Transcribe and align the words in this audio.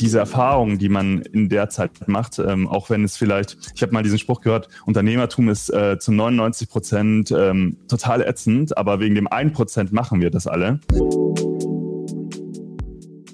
diese 0.00 0.18
Erfahrungen, 0.18 0.78
die 0.78 0.88
man 0.88 1.20
in 1.20 1.48
der 1.48 1.68
Zeit 1.68 2.08
macht, 2.08 2.38
ähm, 2.38 2.66
auch 2.66 2.90
wenn 2.90 3.04
es 3.04 3.16
vielleicht, 3.16 3.56
ich 3.74 3.82
habe 3.82 3.92
mal 3.92 4.02
diesen 4.02 4.18
Spruch 4.18 4.40
gehört, 4.40 4.68
Unternehmertum 4.86 5.48
ist 5.48 5.70
äh, 5.70 5.98
zu 5.98 6.12
99 6.12 6.68
Prozent 6.68 7.30
ähm, 7.30 7.76
total 7.88 8.22
ätzend, 8.22 8.76
aber 8.76 9.00
wegen 9.00 9.14
dem 9.14 9.28
1 9.28 9.52
Prozent 9.52 9.92
machen 9.92 10.20
wir 10.20 10.30
das 10.30 10.46
alle. 10.46 10.80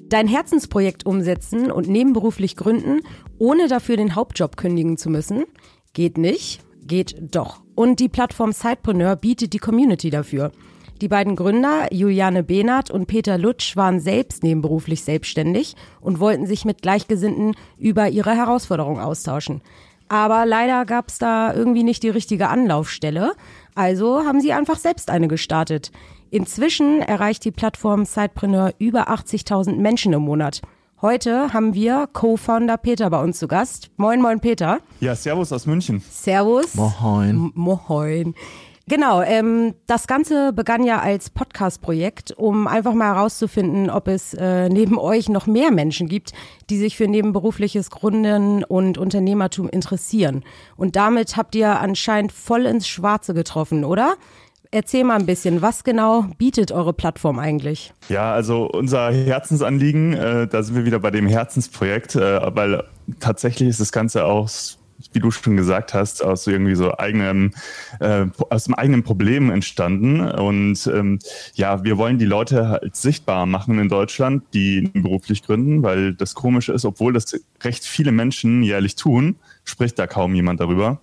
Dein 0.09 0.29
Herzensprojekt 0.29 1.05
umsetzen 1.05 1.71
und 1.71 1.89
nebenberuflich 1.89 2.57
gründen, 2.57 3.01
ohne 3.39 3.69
dafür 3.69 3.97
den 3.97 4.15
Hauptjob 4.15 4.57
kündigen 4.57 4.97
zu 4.97 5.11
müssen, 5.11 5.45
geht 5.95 6.17
nicht, 6.19 6.61
geht 6.83 7.17
doch. 7.35 7.63
Und 7.75 8.01
die 8.01 8.09
Plattform 8.09 8.53
Sidepreneur 8.53 9.17
bietet 9.17 9.53
die 9.53 9.59
Community 9.59 10.11
dafür. 10.11 10.53
Die 11.03 11.09
beiden 11.09 11.37
Gründer, 11.37 11.93
Juliane 11.93 12.43
Behnert 12.43 12.91
und 12.91 13.07
Peter 13.07 13.37
Lutsch, 13.37 13.77
waren 13.77 14.01
selbst 14.01 14.43
nebenberuflich 14.43 15.03
selbstständig 15.03 15.77
und 16.01 16.21
wollten 16.21 16.47
sich 16.47 16.65
mit 16.65 16.81
Gleichgesinnten 16.81 17.55
über 17.77 18.09
ihre 18.09 18.35
Herausforderungen 18.35 19.01
austauschen. 19.01 19.61
Aber 20.09 20.47
leider 20.47 20.87
gab 20.87 21.09
es 21.09 21.19
da 21.19 21.53
irgendwie 21.53 21.83
nicht 21.83 22.03
die 22.03 22.09
richtige 22.09 22.49
Anlaufstelle, 22.49 23.33
also 23.75 24.25
haben 24.25 24.41
sie 24.41 24.53
einfach 24.53 24.79
selbst 24.79 25.11
eine 25.11 25.29
gestartet. 25.29 25.91
Inzwischen 26.31 27.03
erreicht 27.03 27.45
die 27.45 27.51
Plattform 27.51 28.05
Sidepreneur 28.05 28.73
über 28.79 29.11
80.000 29.11 29.77
Menschen 29.77 30.13
im 30.15 30.23
Monat. 30.23 30.63
Heute 31.03 31.53
haben 31.53 31.75
wir 31.75 32.09
Co-Founder 32.11 32.79
Peter 32.79 33.11
bei 33.11 33.23
uns 33.23 33.39
zu 33.39 33.49
Gast. 33.49 33.91
Moin, 33.99 34.23
moin, 34.23 34.41
Peter. 34.41 34.79
Ja, 35.01 35.15
Servus 35.15 35.53
aus 35.53 35.67
München. 35.67 36.03
Servus. 36.11 36.75
Moin. 36.75 37.53
Moin. 37.55 38.35
Genau, 38.89 39.21
ähm, 39.21 39.75
das 39.89 40.07
Ganze 40.07 40.53
begann 40.53 40.85
ja 40.85 41.01
als 41.01 41.29
Podcast-Projekt, 41.31 42.31
um 42.31 42.69
einfach 42.69 42.95
mal 42.95 43.17
herauszufinden, 43.17 43.91
ob 43.91 44.07
es 44.07 44.33
äh, 44.35 44.69
neben 44.69 44.97
euch 44.99 45.29
noch 45.29 45.49
mehr 45.49 45.73
Menschen 45.73 46.09
gibt, 46.09 46.33
die 46.71 46.79
sich 46.79 46.97
für 46.97 47.09
nebenberufliches 47.09 47.91
Gründen 47.91 48.63
und 48.63 48.97
Unternehmertum 48.97 49.69
interessieren. 49.69 50.45
Und 50.77 50.95
damit 50.95 51.37
habt 51.37 51.57
ihr 51.57 51.81
anscheinend 51.81 52.31
voll 52.31 52.65
ins 52.65 52.87
Schwarze 52.87 53.35
getroffen, 53.35 53.85
oder? 53.85 54.15
Erzähl 54.71 55.03
mal 55.03 55.19
ein 55.19 55.27
bisschen, 55.27 55.63
was 55.63 55.83
genau 55.83 56.27
bietet 56.39 56.71
eure 56.71 56.93
Plattform 56.93 57.41
eigentlich? 57.41 57.93
Ja, 58.09 58.33
also 58.33 58.71
unser 58.71 59.11
Herzensanliegen, 59.11 60.13
äh, 60.13 60.47
da 60.47 60.63
sind 60.63 60.77
wir 60.77 60.85
wieder 60.85 61.01
bei 61.01 61.11
dem 61.11 61.27
Herzensprojekt, 61.27 62.15
äh, 62.15 62.41
weil 62.55 62.85
tatsächlich 63.19 63.69
ist 63.69 63.81
das 63.81 63.91
Ganze 63.91 64.25
aus 64.25 64.79
wie 65.13 65.21
du 65.21 65.31
schon 65.31 65.57
gesagt 65.57 65.95
hast, 65.95 66.23
aus 66.25 66.47
irgendwie 66.47 66.75
so 66.75 66.97
eigenem, 66.97 67.53
äh, 68.01 68.27
aus 68.51 68.65
dem 68.65 68.75
eigenen 68.75 69.03
Problem 69.03 69.51
entstanden. 69.51 70.21
Und 70.21 70.87
ähm, 70.87 71.19
ja, 71.55 71.85
wir 71.85 71.99
wollen 71.99 72.19
die 72.19 72.25
Leute 72.25 72.69
halt 72.69 72.97
sichtbar 72.97 73.47
machen 73.47 73.79
in 73.79 73.89
Deutschland, 73.89 74.45
die 74.55 74.91
beruflich 74.95 75.43
gründen, 75.43 75.83
weil 75.83 76.15
das 76.15 76.35
Komische 76.35 76.73
ist, 76.73 76.85
obwohl 76.85 77.13
das 77.13 77.39
recht 77.63 77.85
viele 77.85 78.13
Menschen 78.13 78.63
jährlich 78.63 78.97
tun, 78.97 79.37
spricht 79.65 79.99
da 79.99 80.07
kaum 80.07 80.35
jemand 80.35 80.61
darüber. 80.61 81.01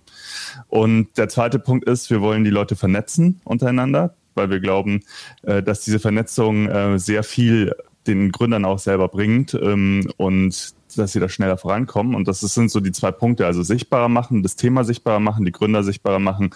Und 0.68 1.16
der 1.16 1.28
zweite 1.28 1.58
Punkt 1.58 1.88
ist, 1.88 2.10
wir 2.10 2.20
wollen 2.20 2.44
die 2.44 2.50
Leute 2.50 2.76
vernetzen 2.76 3.40
untereinander, 3.44 4.14
weil 4.34 4.50
wir 4.50 4.60
glauben, 4.60 5.02
äh, 5.42 5.62
dass 5.62 5.82
diese 5.82 6.00
Vernetzung 6.00 6.68
äh, 6.68 6.98
sehr 6.98 7.22
viel 7.22 7.72
den 8.06 8.32
Gründern 8.32 8.64
auch 8.64 8.78
selber 8.78 9.08
bringt 9.08 9.54
ähm, 9.54 10.10
und 10.16 10.74
dass 11.02 11.12
sie 11.12 11.20
da 11.20 11.28
schneller 11.28 11.56
vorankommen. 11.56 12.14
Und 12.14 12.28
das 12.28 12.40
sind 12.40 12.70
so 12.70 12.80
die 12.80 12.92
zwei 12.92 13.10
Punkte, 13.10 13.46
also 13.46 13.62
sichtbarer 13.62 14.08
machen, 14.08 14.42
das 14.42 14.56
Thema 14.56 14.84
sichtbarer 14.84 15.20
machen, 15.20 15.44
die 15.44 15.52
Gründer 15.52 15.82
sichtbarer 15.82 16.18
machen 16.18 16.50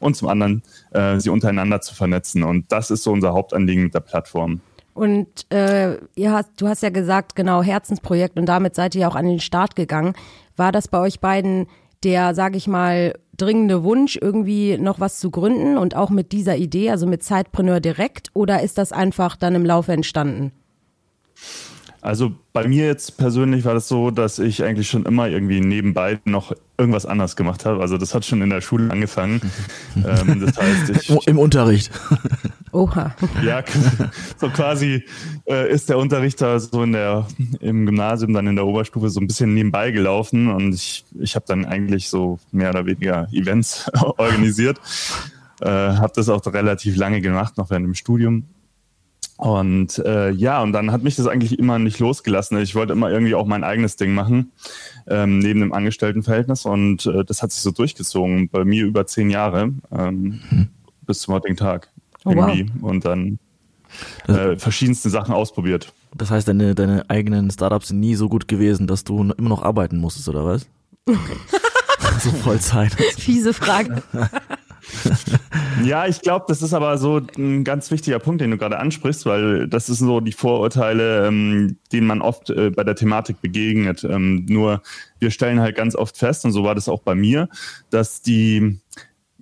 und 0.00 0.16
zum 0.16 0.28
anderen 0.28 0.62
äh, 0.92 1.18
sie 1.18 1.30
untereinander 1.30 1.80
zu 1.80 1.94
vernetzen. 1.94 2.42
Und 2.42 2.70
das 2.70 2.90
ist 2.90 3.02
so 3.02 3.12
unser 3.12 3.32
Hauptanliegen 3.32 3.84
mit 3.84 3.94
der 3.94 4.00
Plattform. 4.00 4.60
Und 4.92 5.50
äh, 5.50 5.96
ihr 6.14 6.32
hast, 6.32 6.50
du 6.58 6.68
hast 6.68 6.82
ja 6.82 6.90
gesagt, 6.90 7.34
genau, 7.34 7.62
Herzensprojekt 7.62 8.38
und 8.38 8.46
damit 8.46 8.76
seid 8.76 8.94
ihr 8.94 9.08
auch 9.08 9.16
an 9.16 9.26
den 9.26 9.40
Start 9.40 9.74
gegangen. 9.74 10.14
War 10.56 10.70
das 10.70 10.88
bei 10.88 11.00
euch 11.00 11.20
beiden 11.20 11.66
der, 12.04 12.34
sage 12.34 12.56
ich 12.56 12.68
mal, 12.68 13.14
dringende 13.36 13.82
Wunsch, 13.82 14.16
irgendwie 14.20 14.78
noch 14.78 15.00
was 15.00 15.18
zu 15.18 15.30
gründen 15.30 15.78
und 15.78 15.96
auch 15.96 16.10
mit 16.10 16.32
dieser 16.32 16.56
Idee, 16.56 16.90
also 16.90 17.06
mit 17.06 17.24
Zeitpreneur 17.24 17.80
direkt, 17.80 18.30
oder 18.34 18.62
ist 18.62 18.78
das 18.78 18.92
einfach 18.92 19.36
dann 19.36 19.54
im 19.54 19.64
Laufe 19.64 19.92
entstanden? 19.92 20.52
Also 22.04 22.32
bei 22.52 22.68
mir 22.68 22.84
jetzt 22.84 23.16
persönlich 23.16 23.64
war 23.64 23.72
das 23.72 23.88
so, 23.88 24.10
dass 24.10 24.38
ich 24.38 24.62
eigentlich 24.62 24.90
schon 24.90 25.06
immer 25.06 25.26
irgendwie 25.26 25.60
nebenbei 25.60 26.20
noch 26.26 26.52
irgendwas 26.76 27.06
anderes 27.06 27.34
gemacht 27.34 27.64
habe. 27.64 27.80
Also 27.80 27.96
das 27.96 28.14
hat 28.14 28.26
schon 28.26 28.42
in 28.42 28.50
der 28.50 28.60
Schule 28.60 28.92
angefangen. 28.92 29.40
ähm, 29.96 30.44
das 30.44 30.58
heißt, 30.58 30.90
ich, 30.90 31.26
im 31.26 31.38
Unterricht. 31.38 31.90
Oha. 32.72 33.14
Ja, 33.42 33.64
so 34.36 34.50
quasi 34.50 35.02
äh, 35.48 35.72
ist 35.72 35.88
der 35.88 35.96
Unterrichter 35.96 36.60
so 36.60 36.82
in 36.82 36.92
der 36.92 37.26
im 37.60 37.86
Gymnasium 37.86 38.34
dann 38.34 38.48
in 38.48 38.56
der 38.56 38.66
Oberstufe 38.66 39.08
so 39.08 39.20
ein 39.20 39.26
bisschen 39.26 39.54
nebenbei 39.54 39.90
gelaufen 39.90 40.48
und 40.48 40.74
ich 40.74 41.06
ich 41.18 41.34
habe 41.36 41.46
dann 41.48 41.64
eigentlich 41.64 42.10
so 42.10 42.38
mehr 42.52 42.68
oder 42.68 42.84
weniger 42.84 43.28
Events 43.32 43.90
organisiert. 44.18 44.78
Äh, 45.62 45.70
habe 45.70 46.12
das 46.14 46.28
auch 46.28 46.44
relativ 46.52 46.96
lange 46.96 47.22
gemacht, 47.22 47.56
noch 47.56 47.70
während 47.70 47.86
dem 47.86 47.94
Studium 47.94 48.44
und 49.36 49.98
äh, 49.98 50.30
ja, 50.30 50.62
und 50.62 50.72
dann 50.72 50.92
hat 50.92 51.02
mich 51.02 51.16
das 51.16 51.26
eigentlich 51.26 51.58
immer 51.58 51.78
nicht 51.78 51.98
losgelassen. 51.98 52.58
Ich 52.58 52.74
wollte 52.74 52.92
immer 52.92 53.10
irgendwie 53.10 53.34
auch 53.34 53.46
mein 53.46 53.64
eigenes 53.64 53.96
Ding 53.96 54.14
machen, 54.14 54.52
ähm, 55.08 55.40
neben 55.40 55.60
dem 55.60 55.72
Angestelltenverhältnis. 55.72 56.64
Und 56.64 57.06
äh, 57.06 57.24
das 57.24 57.42
hat 57.42 57.50
sich 57.50 57.62
so 57.62 57.72
durchgezogen, 57.72 58.48
bei 58.48 58.64
mir 58.64 58.84
über 58.84 59.06
zehn 59.06 59.30
Jahre, 59.30 59.72
ähm, 59.90 60.40
hm. 60.48 60.68
bis 61.06 61.20
zum 61.20 61.34
heutigen 61.34 61.56
Tag. 61.56 61.90
Oh, 62.24 62.30
irgendwie. 62.30 62.70
Wow. 62.78 62.90
Und 62.90 63.04
dann 63.04 63.38
äh, 64.28 64.56
verschiedenste 64.56 65.10
Sachen 65.10 65.34
ausprobiert. 65.34 65.92
Das 66.16 66.30
heißt, 66.30 66.46
deine, 66.46 66.74
deine 66.76 67.10
eigenen 67.10 67.50
Startups 67.50 67.88
sind 67.88 68.00
nie 68.00 68.14
so 68.14 68.28
gut 68.28 68.46
gewesen, 68.46 68.86
dass 68.86 69.02
du 69.02 69.20
immer 69.20 69.48
noch 69.48 69.62
arbeiten 69.62 69.98
musstest, 69.98 70.28
oder 70.28 70.44
was? 70.44 70.66
so 72.20 72.30
Vollzeit. 72.30 72.94
Fiese 72.94 73.52
Frage. 73.52 74.02
ja, 75.82 76.06
ich 76.06 76.20
glaube, 76.20 76.44
das 76.48 76.62
ist 76.62 76.74
aber 76.74 76.98
so 76.98 77.20
ein 77.36 77.64
ganz 77.64 77.90
wichtiger 77.90 78.18
Punkt, 78.18 78.40
den 78.40 78.50
du 78.50 78.58
gerade 78.58 78.78
ansprichst, 78.78 79.26
weil 79.26 79.66
das 79.66 79.88
ist 79.88 79.98
so 79.98 80.20
die 80.20 80.32
Vorurteile, 80.32 81.26
ähm, 81.26 81.78
denen 81.92 82.06
man 82.06 82.22
oft 82.22 82.50
äh, 82.50 82.70
bei 82.70 82.84
der 82.84 82.96
Thematik 82.96 83.40
begegnet. 83.40 84.04
Ähm, 84.04 84.46
nur 84.48 84.82
wir 85.18 85.30
stellen 85.30 85.60
halt 85.60 85.76
ganz 85.76 85.96
oft 85.96 86.16
fest, 86.16 86.44
und 86.44 86.52
so 86.52 86.64
war 86.64 86.74
das 86.74 86.88
auch 86.88 87.00
bei 87.00 87.14
mir, 87.14 87.48
dass 87.90 88.22
die 88.22 88.78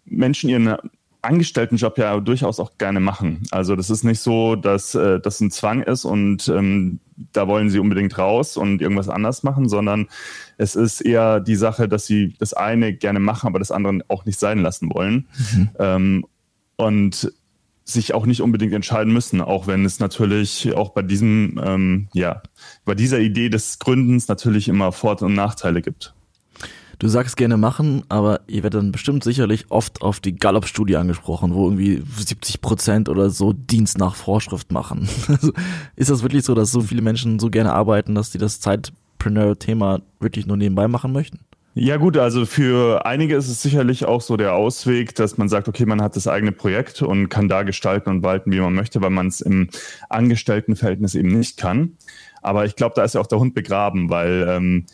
Menschen 0.05 0.51
ihren 0.51 0.77
Angestelltenjob 1.23 1.99
ja 1.99 2.19
durchaus 2.21 2.59
auch 2.59 2.79
gerne 2.79 3.01
machen. 3.01 3.43
Also 3.51 3.77
das 3.77 3.91
ist 3.91 4.03
nicht 4.03 4.21
so, 4.21 4.57
dass 4.57 4.95
äh, 4.95 5.21
das 5.21 5.41
ein 5.41 5.51
Zwang 5.51 5.83
ist 5.83 6.05
und 6.05 6.49
ähm, 6.49 6.99
da 7.33 7.49
wollen 7.49 7.71
sie 7.71 7.79
unbedingt 7.79 8.17
raus 8.19 8.57
und 8.57 8.81
irgendwas 8.81 9.09
anders 9.09 9.43
machen, 9.43 9.69
sondern 9.69 10.09
es 10.59 10.77
ist 10.77 11.01
eher 11.01 11.41
die 11.41 11.57
Sache, 11.57 11.89
dass 11.89 12.07
sie 12.07 12.35
das 12.39 12.55
eine 12.55 12.95
gerne 12.95 13.21
machen, 13.21 13.47
aber 13.47 13.59
das 13.59 13.71
andere 13.71 14.01
auch 14.09 14.25
nicht 14.25 14.39
sein 14.39 14.59
lassen 14.59 14.93
wollen. 14.93 15.29
Mhm. 15.53 15.71
Ähm, 15.79 16.27
und 16.77 17.33
sich 17.85 18.15
auch 18.15 18.27
nicht 18.27 18.41
unbedingt 18.43 18.73
entscheiden 18.73 19.13
müssen, 19.13 19.41
auch 19.41 19.67
wenn 19.67 19.85
es 19.85 19.99
natürlich 19.99 20.73
auch 20.75 20.91
bei 20.91 21.03
diesem, 21.03 21.61
ähm, 21.63 22.09
ja, 22.13 22.43
bei 22.85 22.95
dieser 22.95 23.19
Idee 23.19 23.49
des 23.49 23.79
Gründens 23.79 24.29
natürlich 24.29 24.69
immer 24.69 24.93
Vor- 24.93 25.21
und 25.23 25.35
Nachteile 25.35 25.83
gibt. 25.83 26.15
Du 27.03 27.09
sagst 27.09 27.37
gerne 27.37 27.57
machen, 27.57 28.05
aber 28.09 28.43
ihr 28.47 28.63
werdet 28.63 28.81
dann 28.81 28.93
bestimmt 28.93 29.25
sicherlich 29.25 29.73
oft 29.73 30.03
auf 30.03 30.21
die 30.21 30.37
Gallup-Studie 30.37 30.95
angesprochen, 30.95 31.53
wo 31.53 31.65
irgendwie 31.65 32.01
70 32.17 32.61
Prozent 32.61 33.09
oder 33.09 33.29
so 33.29 33.53
Dienst 33.53 33.99
nach 33.99 34.15
Vorschrift 34.15 34.71
machen. 34.71 35.09
Also, 35.27 35.53
ist 35.97 36.11
das 36.11 36.23
wirklich 36.23 36.45
so, 36.45 36.55
dass 36.55 36.71
so 36.71 36.81
viele 36.81 37.03
Menschen 37.03 37.41
so 37.41 37.51
gerne 37.51 37.73
arbeiten, 37.73 38.15
dass 38.15 38.31
sie 38.31 38.39
das 38.39 38.61
Zeitpreneur-Thema 38.61 40.03
wirklich 40.21 40.47
nur 40.47 40.57
nebenbei 40.57 40.87
machen 40.87 41.13
möchten? 41.13 41.41
Ja 41.75 41.97
gut, 41.97 42.17
also 42.17 42.47
für 42.47 43.05
einige 43.05 43.35
ist 43.35 43.49
es 43.49 43.63
sicherlich 43.63 44.05
auch 44.05 44.21
so 44.21 44.37
der 44.37 44.55
Ausweg, 44.55 45.17
dass 45.17 45.39
man 45.39 45.49
sagt, 45.49 45.67
okay, 45.67 45.87
man 45.87 46.01
hat 46.01 46.15
das 46.15 46.29
eigene 46.29 46.53
Projekt 46.53 47.03
und 47.03 47.31
kann 47.31 47.49
da 47.49 47.65
gestalten 47.65 48.11
und 48.11 48.23
walten, 48.23 48.53
wie 48.53 48.61
man 48.61 48.75
möchte, 48.75 49.03
weil 49.03 49.11
man 49.11 49.27
es 49.27 49.41
im 49.41 49.71
Angestelltenverhältnis 50.09 51.17
eben 51.17 51.37
nicht 51.37 51.57
kann. 51.57 51.97
Aber 52.43 52.65
ich 52.65 52.77
glaube, 52.77 52.95
da 52.95 53.03
ist 53.03 53.17
ja 53.17 53.21
auch 53.21 53.27
der 53.27 53.41
Hund 53.41 53.55
begraben, 53.55 54.09
weil 54.09 54.47
ähm, 54.49 54.87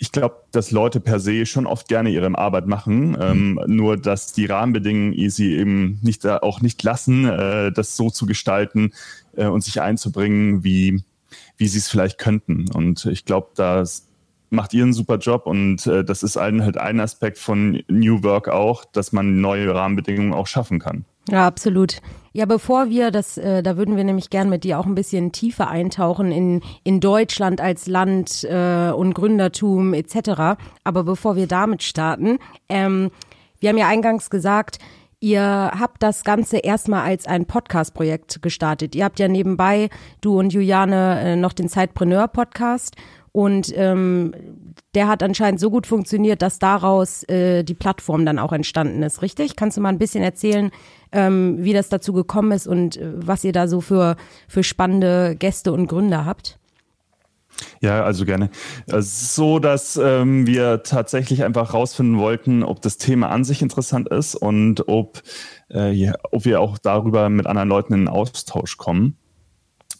ich 0.00 0.12
glaube, 0.12 0.36
dass 0.52 0.70
Leute 0.70 1.00
per 1.00 1.20
se 1.20 1.44
schon 1.46 1.66
oft 1.66 1.88
gerne 1.88 2.10
ihre 2.10 2.36
Arbeit 2.36 2.66
machen, 2.66 3.16
ähm, 3.20 3.52
mhm. 3.52 3.62
nur 3.66 3.96
dass 3.96 4.32
die 4.32 4.46
Rahmenbedingungen 4.46 5.30
sie 5.30 5.56
eben 5.56 5.98
nicht 6.02 6.24
äh, 6.24 6.38
auch 6.40 6.60
nicht 6.60 6.82
lassen, 6.82 7.24
äh, 7.24 7.72
das 7.72 7.96
so 7.96 8.10
zu 8.10 8.26
gestalten 8.26 8.92
äh, 9.36 9.46
und 9.46 9.64
sich 9.64 9.80
einzubringen, 9.80 10.64
wie 10.64 11.02
wie 11.56 11.68
sie 11.68 11.78
es 11.78 11.88
vielleicht 11.88 12.18
könnten. 12.18 12.70
Und 12.72 13.04
ich 13.06 13.24
glaube, 13.24 13.48
das 13.54 14.08
macht 14.50 14.72
ihr 14.72 14.82
einen 14.82 14.92
super 14.92 15.18
Job 15.18 15.46
und 15.46 15.86
äh, 15.86 16.04
das 16.04 16.22
ist 16.22 16.36
ein, 16.36 16.62
halt 16.62 16.78
ein 16.78 17.00
Aspekt 17.00 17.38
von 17.38 17.82
New 17.88 18.22
Work 18.22 18.48
auch, 18.48 18.84
dass 18.86 19.12
man 19.12 19.40
neue 19.40 19.74
Rahmenbedingungen 19.74 20.32
auch 20.32 20.46
schaffen 20.46 20.78
kann. 20.78 21.04
Ja, 21.30 21.46
absolut. 21.46 22.00
Ja, 22.32 22.46
bevor 22.46 22.88
wir 22.88 23.10
das, 23.10 23.36
äh, 23.36 23.62
da 23.62 23.76
würden 23.76 23.96
wir 23.96 24.04
nämlich 24.04 24.30
gern 24.30 24.48
mit 24.48 24.64
dir 24.64 24.78
auch 24.78 24.86
ein 24.86 24.94
bisschen 24.94 25.32
tiefer 25.32 25.68
eintauchen 25.68 26.30
in, 26.30 26.62
in 26.84 27.00
Deutschland 27.00 27.60
als 27.60 27.86
Land 27.86 28.44
äh, 28.44 28.90
und 28.90 29.14
Gründertum 29.14 29.94
etc. 29.94 30.60
Aber 30.84 31.04
bevor 31.04 31.36
wir 31.36 31.46
damit 31.46 31.82
starten, 31.82 32.38
ähm, 32.68 33.10
wir 33.60 33.70
haben 33.70 33.78
ja 33.78 33.88
eingangs 33.88 34.30
gesagt, 34.30 34.78
Ihr 35.20 35.42
habt 35.42 36.00
das 36.04 36.22
Ganze 36.22 36.58
erstmal 36.58 37.02
als 37.02 37.26
ein 37.26 37.44
Podcast-Projekt 37.44 38.40
gestartet. 38.40 38.94
Ihr 38.94 39.04
habt 39.04 39.18
ja 39.18 39.26
nebenbei, 39.26 39.88
du 40.20 40.38
und 40.38 40.52
Juliane, 40.52 41.20
äh, 41.20 41.36
noch 41.36 41.52
den 41.52 41.68
Zeitpreneur-Podcast 41.68 42.94
Und 43.38 43.72
ähm, 43.76 44.34
der 44.96 45.06
hat 45.06 45.22
anscheinend 45.22 45.60
so 45.60 45.70
gut 45.70 45.86
funktioniert, 45.86 46.42
dass 46.42 46.58
daraus 46.58 47.22
äh, 47.28 47.62
die 47.62 47.74
Plattform 47.74 48.26
dann 48.26 48.40
auch 48.40 48.52
entstanden 48.52 49.00
ist, 49.04 49.22
richtig? 49.22 49.54
Kannst 49.54 49.76
du 49.76 49.80
mal 49.80 49.90
ein 49.90 49.98
bisschen 49.98 50.24
erzählen, 50.24 50.72
ähm, 51.12 51.54
wie 51.60 51.72
das 51.72 51.88
dazu 51.88 52.12
gekommen 52.12 52.50
ist 52.50 52.66
und 52.66 52.96
äh, 52.96 53.12
was 53.14 53.44
ihr 53.44 53.52
da 53.52 53.68
so 53.68 53.80
für, 53.80 54.16
für 54.48 54.64
spannende 54.64 55.36
Gäste 55.38 55.72
und 55.72 55.86
Gründer 55.86 56.24
habt? 56.24 56.58
Ja, 57.80 58.02
also 58.02 58.24
gerne. 58.24 58.50
So, 58.88 59.60
dass 59.60 59.96
ähm, 59.96 60.48
wir 60.48 60.82
tatsächlich 60.82 61.44
einfach 61.44 61.74
rausfinden 61.74 62.18
wollten, 62.18 62.64
ob 62.64 62.82
das 62.82 62.98
Thema 62.98 63.28
an 63.28 63.44
sich 63.44 63.62
interessant 63.62 64.08
ist 64.08 64.34
und 64.34 64.88
ob, 64.88 65.22
äh, 65.72 65.92
ja, 65.92 66.14
ob 66.32 66.44
wir 66.44 66.60
auch 66.60 66.76
darüber 66.76 67.28
mit 67.28 67.46
anderen 67.46 67.68
Leuten 67.68 67.94
in 67.94 68.08
Austausch 68.08 68.78
kommen. 68.78 69.16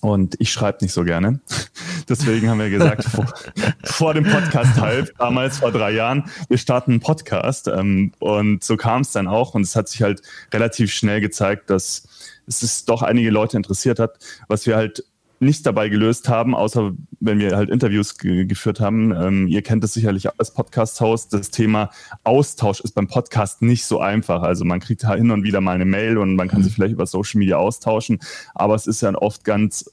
Und 0.01 0.37
ich 0.39 0.53
schreibe 0.53 0.79
nicht 0.83 0.93
so 0.93 1.03
gerne. 1.05 1.41
Deswegen 2.09 2.49
haben 2.49 2.61
wir 2.61 2.71
gesagt, 2.71 3.05
vor, 3.05 3.27
vor 3.85 4.15
dem 4.15 4.25
Podcast 4.25 4.81
halb, 4.81 5.17
damals 5.19 5.59
vor 5.59 5.73
drei 5.73 5.91
Jahren, 5.91 6.31
wir 6.49 6.59
starten 6.59 6.93
einen 6.93 7.01
Podcast. 7.01 7.69
Ähm, 7.69 8.13
und 8.21 8.63
so 8.63 8.77
kam 8.77 9.03
es 9.03 9.13
dann 9.13 9.27
auch. 9.27 9.55
Und 9.55 9.63
es 9.63 9.75
hat 9.75 9.89
sich 9.89 10.03
halt 10.03 10.23
relativ 10.53 10.93
schnell 10.93 11.21
gezeigt, 11.21 11.71
dass 11.71 12.07
es 12.47 12.85
doch 12.85 13.03
einige 13.03 13.31
Leute 13.31 13.57
interessiert 13.57 13.99
hat. 13.99 14.19
Was 14.47 14.67
wir 14.67 14.77
halt 14.77 15.05
nicht 15.41 15.67
dabei 15.67 15.89
gelöst 15.89 16.29
haben, 16.29 16.55
außer 16.55 16.93
wenn 17.21 17.39
wir 17.39 17.57
halt 17.57 17.71
Interviews 17.71 18.19
ge 18.19 18.45
geführt 18.45 18.81
haben. 18.81 19.13
Ähm, 19.13 19.49
ihr 19.49 19.63
kennt 19.63 19.85
es 19.85 19.95
sicherlich 19.95 20.29
als 20.39 20.53
Podcast-Host. 20.53 21.33
Das 21.33 21.51
Thema 21.51 21.91
Austausch 22.25 22.81
ist 22.81 22.95
beim 22.95 23.07
Podcast 23.07 23.63
nicht 23.63 23.85
so 23.85 24.01
einfach. 24.01 24.43
Also 24.43 24.65
man 24.65 24.81
kriegt 24.81 25.07
hin 25.07 25.31
und 25.31 25.45
wieder 25.45 25.61
mal 25.61 25.75
eine 25.75 25.85
Mail 25.85 26.19
und 26.19 26.37
man 26.37 26.49
kann 26.49 26.63
sich 26.63 26.75
vielleicht 26.75 26.95
über 26.95 27.07
Social 27.07 27.39
Media 27.39 27.57
austauschen, 27.57 28.19
aber 28.55 28.75
es 28.75 28.87
ist 28.87 29.01
ja 29.01 29.15
oft 29.15 29.45
ganz 29.45 29.85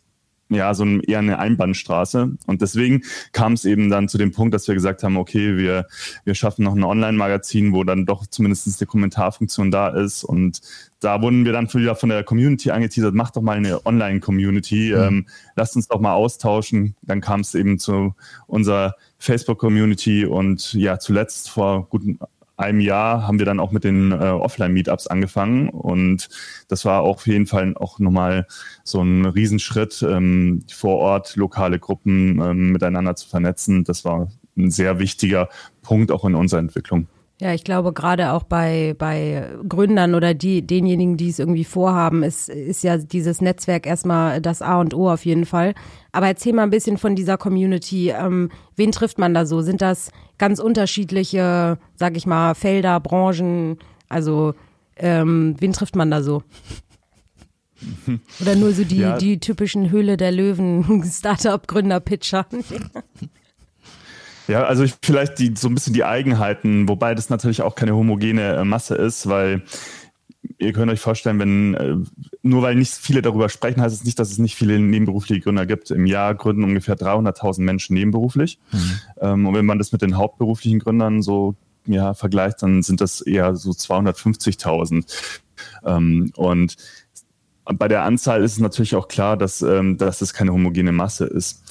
ja, 0.50 0.74
so 0.74 0.84
ein, 0.84 1.02
eher 1.02 1.20
eine 1.20 1.40
Einbahnstraße. 1.40 2.36
Und 2.46 2.62
deswegen 2.62 3.04
kam 3.32 3.54
es 3.54 3.66
eben 3.66 3.90
dann 3.90 4.08
zu 4.08 4.18
dem 4.18 4.32
Punkt, 4.32 4.54
dass 4.54 4.68
wir 4.68 4.76
gesagt 4.76 5.04
haben, 5.04 5.18
okay, 5.18 5.58
wir, 5.58 5.88
wir 6.24 6.36
schaffen 6.36 6.64
noch 6.64 6.76
ein 6.76 6.84
Online-Magazin, 6.84 7.74
wo 7.74 7.84
dann 7.84 8.06
doch 8.06 8.28
zumindest 8.28 8.80
die 8.80 8.86
Kommentarfunktion 8.86 9.72
da 9.72 9.88
ist. 9.90 10.24
Und 10.24 10.62
da 11.00 11.22
wurden 11.22 11.46
wir 11.46 11.52
dann 11.52 11.72
wieder 11.74 11.96
von 11.96 12.10
der 12.10 12.24
Community 12.24 12.72
angeteasert, 12.72 13.16
mach 13.16 13.32
doch 13.32 13.42
mal 13.42 13.58
eine 13.58 13.86
Online-Community, 13.86 14.94
mhm. 14.96 15.02
ähm, 15.02 15.26
lasst 15.56 15.76
uns 15.76 15.88
doch 15.88 16.00
mal 16.00 16.14
austauschen. 16.14 16.96
Dann 17.02 17.22
kam 17.22 17.40
es 17.40 17.56
eben 17.56 17.80
zu 17.80 18.14
unserer 18.48 18.96
Facebook-Community 19.18 20.26
und 20.26 20.74
ja, 20.74 21.00
zuletzt 21.00 21.50
vor 21.50 21.88
guten 21.90 22.20
einem 22.58 22.80
Jahr 22.80 23.28
haben 23.28 23.40
wir 23.40 23.46
dann 23.46 23.60
auch 23.60 23.72
mit 23.72 23.84
den 23.84 24.12
äh, 24.12 24.16
Offline-Meetups 24.16 25.08
angefangen 25.08 25.70
und 25.70 26.30
das 26.68 26.86
war 26.86 27.02
auf 27.02 27.28
jeden 27.28 27.48
Fall 27.48 27.76
auch 27.76 28.00
nochmal 28.00 28.48
so 28.84 29.02
ein 29.02 29.26
Riesenschritt, 29.26 30.06
ähm, 30.08 30.64
vor 30.72 30.98
Ort 30.98 31.36
lokale 31.36 31.80
Gruppen 31.80 32.40
ähm, 32.42 32.72
miteinander 32.72 33.16
zu 33.16 33.28
vernetzen. 33.28 33.84
Das 33.84 34.06
war 34.06 34.30
ein 34.58 34.72
sehr 34.72 35.00
wichtiger 35.00 35.50
Punkt 35.82 36.12
auch 36.12 36.26
in 36.26 36.36
unserer 36.36 36.62
Entwicklung. 36.62 37.08
Ja, 37.42 37.54
ich 37.54 37.66
glaube 37.66 37.92
gerade 37.92 38.32
auch 38.32 38.44
bei, 38.44 38.96
bei 38.98 39.50
Gründern 39.68 40.16
oder 40.16 40.34
die, 40.34 40.66
denjenigen, 40.66 41.18
die 41.18 41.30
es 41.30 41.40
irgendwie 41.40 41.66
vorhaben, 41.66 42.24
ist, 42.24 42.48
ist 42.48 42.82
ja 42.84 42.98
dieses 42.98 43.42
Netzwerk 43.42 43.86
erstmal 43.86 44.40
das 44.40 44.62
A 44.62 44.80
und 44.80 44.94
O 44.94 45.10
auf 45.10 45.26
jeden 45.26 45.46
Fall. 45.46 45.74
Aber 46.14 46.28
erzähl 46.28 46.54
mal 46.54 46.64
ein 46.64 46.70
bisschen 46.70 46.98
von 46.98 47.14
dieser 47.14 47.38
Community. 47.38 48.12
Ähm, 48.12 48.52
wen 48.78 48.94
trifft 48.94 49.20
man 49.20 49.34
da 49.34 49.46
so? 49.46 49.62
Sind 49.62 49.82
das 49.82 50.12
ganz 50.38 50.60
unterschiedliche, 50.60 51.78
sag 51.98 52.16
ich 52.16 52.26
mal, 52.26 52.56
Felder, 52.56 53.02
Branchen? 53.02 53.80
Also, 54.08 54.54
ähm, 54.96 55.58
wen 55.60 55.74
trifft 55.74 55.98
man 55.98 56.12
da 56.12 56.24
so? 56.24 56.42
Oder 58.42 58.56
nur 58.56 58.72
so 58.72 58.86
die, 58.86 59.00
ja. 59.00 59.18
die 59.18 59.42
typischen 59.42 59.92
Höhle 59.92 60.16
der 60.16 60.32
Löwen 60.32 61.04
Startup-Gründer-Pitcher? 61.12 62.46
Ja, 64.48 64.64
also 64.64 64.84
ich, 64.84 64.96
vielleicht 65.02 65.40
die, 65.40 65.54
so 65.56 65.68
ein 65.68 65.74
bisschen 65.74 65.94
die 65.94 66.04
Eigenheiten, 66.04 66.88
wobei 66.88 67.16
das 67.16 67.30
natürlich 67.30 67.62
auch 67.62 67.76
keine 67.76 67.96
homogene 67.96 68.56
äh, 68.56 68.64
Masse 68.64 68.96
ist, 68.96 69.28
weil 69.28 69.64
ihr 70.58 70.74
könnt 70.74 70.92
euch 70.92 71.00
vorstellen, 71.00 71.40
wenn 71.40 71.74
äh, 71.74 71.96
nur 72.44 72.62
weil 72.62 72.76
nicht 72.76 72.94
viele 72.94 73.22
darüber 73.22 73.50
sprechen, 73.50 73.82
heißt 73.82 73.96
es 73.96 74.04
nicht, 74.04 74.20
dass 74.20 74.32
es 74.32 74.38
nicht 74.38 74.56
viele 74.56 74.80
nebenberufliche 74.80 75.42
Gründer 75.42 75.66
gibt. 75.66 75.92
Im 75.92 76.06
Jahr 76.06 76.36
gründen 76.36 76.64
ungefähr 76.64 76.96
300.000 76.96 77.62
Menschen 77.62 77.96
nebenberuflich. 77.96 78.60
Mhm. 78.72 79.00
Ähm, 79.22 79.48
und 79.48 79.54
wenn 79.56 79.66
man 79.66 79.80
das 79.80 79.92
mit 79.92 80.02
den 80.02 80.18
hauptberuflichen 80.18 80.80
Gründern 80.80 81.22
so 81.22 81.56
ja, 81.88 82.14
vergleicht, 82.14 82.62
dann 82.62 82.84
sind 82.84 83.02
das 83.02 83.22
eher 83.22 83.56
so 83.56 83.72
250.000. 83.72 85.06
Ähm, 85.84 86.32
und 86.36 86.76
bei 87.66 87.88
der 87.88 88.04
Anzahl 88.04 88.44
ist 88.44 88.54
es 88.54 88.60
natürlich 88.60 88.96
auch 88.96 89.08
klar, 89.08 89.38
dass, 89.38 89.62
ähm, 89.62 89.98
dass 89.98 90.22
es 90.22 90.34
keine 90.34 90.54
homogene 90.54 90.92
Masse 90.92 91.26
ist. 91.26 91.64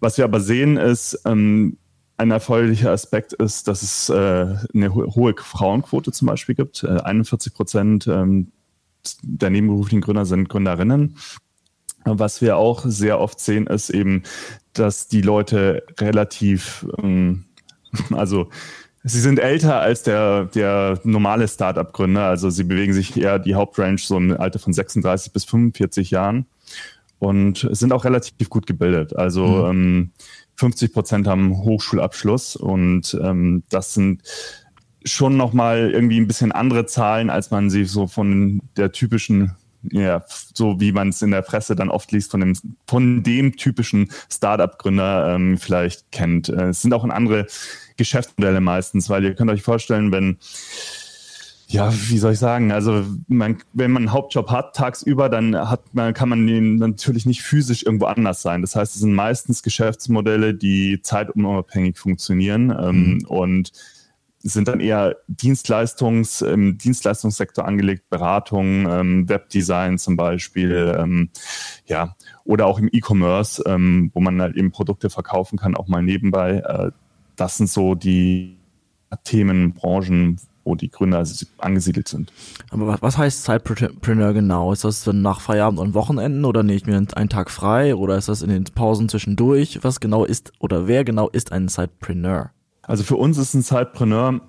Was 0.00 0.16
wir 0.16 0.24
aber 0.24 0.40
sehen, 0.40 0.76
ist, 0.76 1.20
ähm, 1.26 1.76
ein 2.16 2.30
erfreulicher 2.30 2.90
Aspekt 2.90 3.32
ist, 3.32 3.68
dass 3.68 3.82
es 3.82 4.08
äh, 4.08 4.56
eine 4.74 4.94
ho 4.94 5.14
hohe 5.14 5.34
Frauenquote 5.36 6.12
zum 6.12 6.28
Beispiel 6.28 6.54
gibt. 6.54 6.84
Äh, 6.84 7.00
41 7.00 7.54
Prozent 7.54 8.06
ähm, 8.06 8.52
der 9.22 9.50
nebenberuflichen 9.50 10.00
Gründer 10.00 10.24
sind 10.24 10.48
Gründerinnen. 10.48 11.16
Was 12.04 12.40
wir 12.40 12.56
auch 12.56 12.84
sehr 12.84 13.20
oft 13.20 13.40
sehen, 13.40 13.66
ist 13.66 13.90
eben, 13.90 14.22
dass 14.72 15.08
die 15.08 15.22
Leute 15.22 15.84
relativ, 16.00 16.86
ähm, 16.98 17.44
also 18.10 18.48
sie 19.04 19.20
sind 19.20 19.38
älter 19.38 19.80
als 19.80 20.02
der, 20.02 20.46
der 20.46 21.00
normale 21.04 21.48
Startup-Gründer. 21.48 22.26
Also 22.26 22.50
sie 22.50 22.64
bewegen 22.64 22.92
sich 22.92 23.16
eher 23.16 23.38
die 23.38 23.54
Hauptrange 23.54 23.98
so 23.98 24.16
im 24.16 24.38
Alter 24.38 24.58
von 24.58 24.72
36 24.72 25.32
bis 25.32 25.44
45 25.44 26.10
Jahren 26.10 26.46
und 27.18 27.68
sind 27.70 27.92
auch 27.92 28.04
relativ 28.04 28.48
gut 28.48 28.66
gebildet. 28.66 29.14
Also 29.16 29.46
mhm. 29.46 29.70
ähm, 29.70 30.10
50 30.62 30.92
Prozent 30.92 31.26
haben 31.26 31.58
Hochschulabschluss 31.58 32.54
und 32.54 33.18
ähm, 33.20 33.64
das 33.68 33.94
sind 33.94 34.22
schon 35.04 35.36
nochmal 35.36 35.90
irgendwie 35.90 36.20
ein 36.20 36.28
bisschen 36.28 36.52
andere 36.52 36.86
Zahlen, 36.86 37.30
als 37.30 37.50
man 37.50 37.68
sie 37.68 37.84
so 37.84 38.06
von 38.06 38.62
der 38.76 38.92
typischen 38.92 39.56
ja, 39.90 40.24
so 40.54 40.78
wie 40.78 40.92
man 40.92 41.08
es 41.08 41.20
in 41.20 41.32
der 41.32 41.42
Presse 41.42 41.74
dann 41.74 41.90
oft 41.90 42.12
liest, 42.12 42.30
von 42.30 42.38
dem, 42.38 42.56
von 42.86 43.24
dem 43.24 43.56
typischen 43.56 44.12
Startup-Gründer 44.30 45.34
ähm, 45.34 45.58
vielleicht 45.58 46.12
kennt. 46.12 46.48
Äh, 46.48 46.68
es 46.68 46.82
sind 46.82 46.94
auch 46.94 47.02
andere 47.02 47.48
Geschäftsmodelle 47.96 48.60
meistens, 48.60 49.10
weil 49.10 49.24
ihr 49.24 49.34
könnt 49.34 49.50
euch 49.50 49.62
vorstellen, 49.62 50.12
wenn 50.12 50.38
ja, 51.72 51.92
wie 51.92 52.18
soll 52.18 52.34
ich 52.34 52.38
sagen? 52.38 52.70
Also 52.70 53.04
man, 53.28 53.58
wenn 53.72 53.90
man 53.90 54.02
einen 54.02 54.12
Hauptjob 54.12 54.50
hat 54.50 54.76
tagsüber, 54.76 55.28
dann 55.28 55.56
hat 55.56 55.94
man, 55.94 56.12
kann 56.12 56.28
man 56.28 56.76
natürlich 56.76 57.24
nicht 57.24 57.42
physisch 57.42 57.82
irgendwo 57.82 58.06
anders 58.06 58.42
sein. 58.42 58.60
Das 58.60 58.76
heißt, 58.76 58.94
es 58.94 59.00
sind 59.00 59.14
meistens 59.14 59.62
Geschäftsmodelle, 59.62 60.54
die 60.54 61.00
zeitunabhängig 61.02 61.98
funktionieren 61.98 62.70
ähm, 62.78 63.14
mhm. 63.14 63.26
und 63.26 63.72
sind 64.44 64.68
dann 64.68 64.80
eher 64.80 65.16
Dienstleistungs, 65.28 66.42
im 66.42 66.76
Dienstleistungssektor 66.76 67.64
angelegt, 67.64 68.10
Beratung, 68.10 68.90
ähm, 68.90 69.28
Webdesign 69.28 69.98
zum 69.98 70.16
Beispiel, 70.16 70.94
ähm, 70.98 71.30
ja, 71.86 72.16
oder 72.44 72.66
auch 72.66 72.78
im 72.78 72.88
E-Commerce, 72.92 73.62
ähm, 73.66 74.10
wo 74.14 74.20
man 74.20 74.42
halt 74.42 74.56
eben 74.56 74.72
Produkte 74.72 75.10
verkaufen 75.10 75.58
kann, 75.58 75.76
auch 75.76 75.88
mal 75.88 76.02
nebenbei. 76.02 76.56
Äh, 76.56 76.90
das 77.36 77.56
sind 77.56 77.70
so 77.70 77.94
die 77.94 78.58
Themen, 79.24 79.74
Branchen, 79.74 80.38
wo 80.64 80.74
die 80.74 80.90
Gründer 80.90 81.24
angesiedelt 81.58 82.08
sind. 82.08 82.32
Aber 82.70 82.98
was 83.00 83.18
heißt 83.18 83.44
Zeitpreneur 83.44 84.32
genau? 84.32 84.72
Ist 84.72 84.84
das 84.84 85.04
dann 85.04 85.22
nach 85.22 85.40
Feierabend 85.40 85.80
und 85.80 85.94
Wochenenden 85.94 86.44
oder 86.44 86.62
nehme 86.62 86.76
ich 86.76 86.86
mir 86.86 86.96
einen 86.96 87.28
Tag 87.28 87.50
frei 87.50 87.94
oder 87.94 88.16
ist 88.16 88.28
das 88.28 88.42
in 88.42 88.50
den 88.50 88.64
Pausen 88.64 89.08
zwischendurch? 89.08 89.80
Was 89.82 90.00
genau 90.00 90.24
ist 90.24 90.52
oder 90.58 90.86
wer 90.86 91.04
genau 91.04 91.28
ist 91.28 91.52
ein 91.52 91.68
Zeitpreneur? 91.68 92.50
Also 92.82 93.04
für 93.04 93.16
uns 93.16 93.38
ist 93.38 93.54
ein 93.54 93.62
Zeitpreneur 93.62 94.40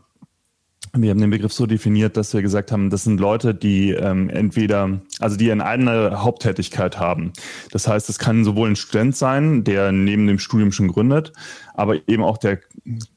wir 0.95 1.09
haben 1.09 1.19
den 1.19 1.31
Begriff 1.31 1.53
so 1.53 1.65
definiert, 1.65 2.17
dass 2.17 2.35
wir 2.35 2.43
gesagt 2.43 2.71
haben, 2.71 2.91
das 2.91 3.03
sind 3.03 3.19
Leute, 3.19 3.55
die 3.55 3.91
ähm, 3.91 4.29
entweder, 4.29 5.01
also 5.19 5.37
die 5.37 5.51
eine 5.51 6.23
Haupttätigkeit 6.23 6.99
haben. 6.99 7.33
Das 7.71 7.87
heißt, 7.87 8.09
es 8.09 8.19
kann 8.19 8.43
sowohl 8.43 8.69
ein 8.69 8.75
Student 8.75 9.15
sein, 9.15 9.63
der 9.63 9.91
neben 9.91 10.27
dem 10.27 10.37
Studium 10.37 10.71
schon 10.71 10.89
gründet, 10.89 11.33
aber 11.73 12.07
eben 12.07 12.23
auch 12.23 12.37
der 12.37 12.59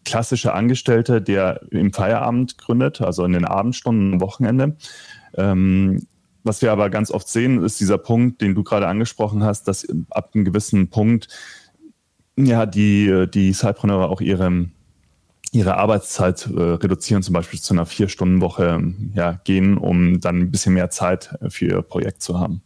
klassische 0.05 0.55
Angestellte, 0.55 1.21
der 1.21 1.61
im 1.71 1.93
Feierabend 1.93 2.59
gründet, 2.59 3.01
also 3.01 3.25
in 3.25 3.33
den 3.33 3.45
Abendstunden, 3.45 4.15
am 4.15 4.21
Wochenende. 4.21 4.77
Ähm, 5.35 6.07
was 6.45 6.63
wir 6.63 6.71
aber 6.71 6.91
ganz 6.91 7.11
oft 7.11 7.29
sehen, 7.29 7.63
ist 7.65 7.81
dieser 7.81 7.99
Punkt, 7.99 8.41
den 8.41 8.55
du 8.55 8.63
gerade 8.63 8.87
angesprochen 8.87 9.43
hast, 9.43 9.65
dass 9.67 9.87
ab 10.11 10.31
einem 10.35 10.45
gewissen 10.45 10.91
Punkt 10.91 11.29
ja 12.37 12.67
die, 12.67 13.27
die 13.33 13.53
Cypreneure 13.53 14.09
auch 14.09 14.21
ihre 14.21 14.67
ihre 15.53 15.77
Arbeitszeit 15.77 16.47
äh, 16.47 16.61
reduzieren, 16.61 17.23
zum 17.23 17.33
Beispiel 17.33 17.61
zu 17.61 17.73
einer 17.73 17.87
Vier-Stunden-Woche 17.87 18.95
ja, 19.15 19.41
gehen, 19.45 19.79
um 19.79 20.21
dann 20.21 20.41
ein 20.41 20.51
bisschen 20.51 20.75
mehr 20.75 20.91
Zeit 20.91 21.37
für 21.49 21.67
ihr 21.67 21.83
Projekt 21.83 22.23
zu 22.23 22.39
haben. 22.39 22.63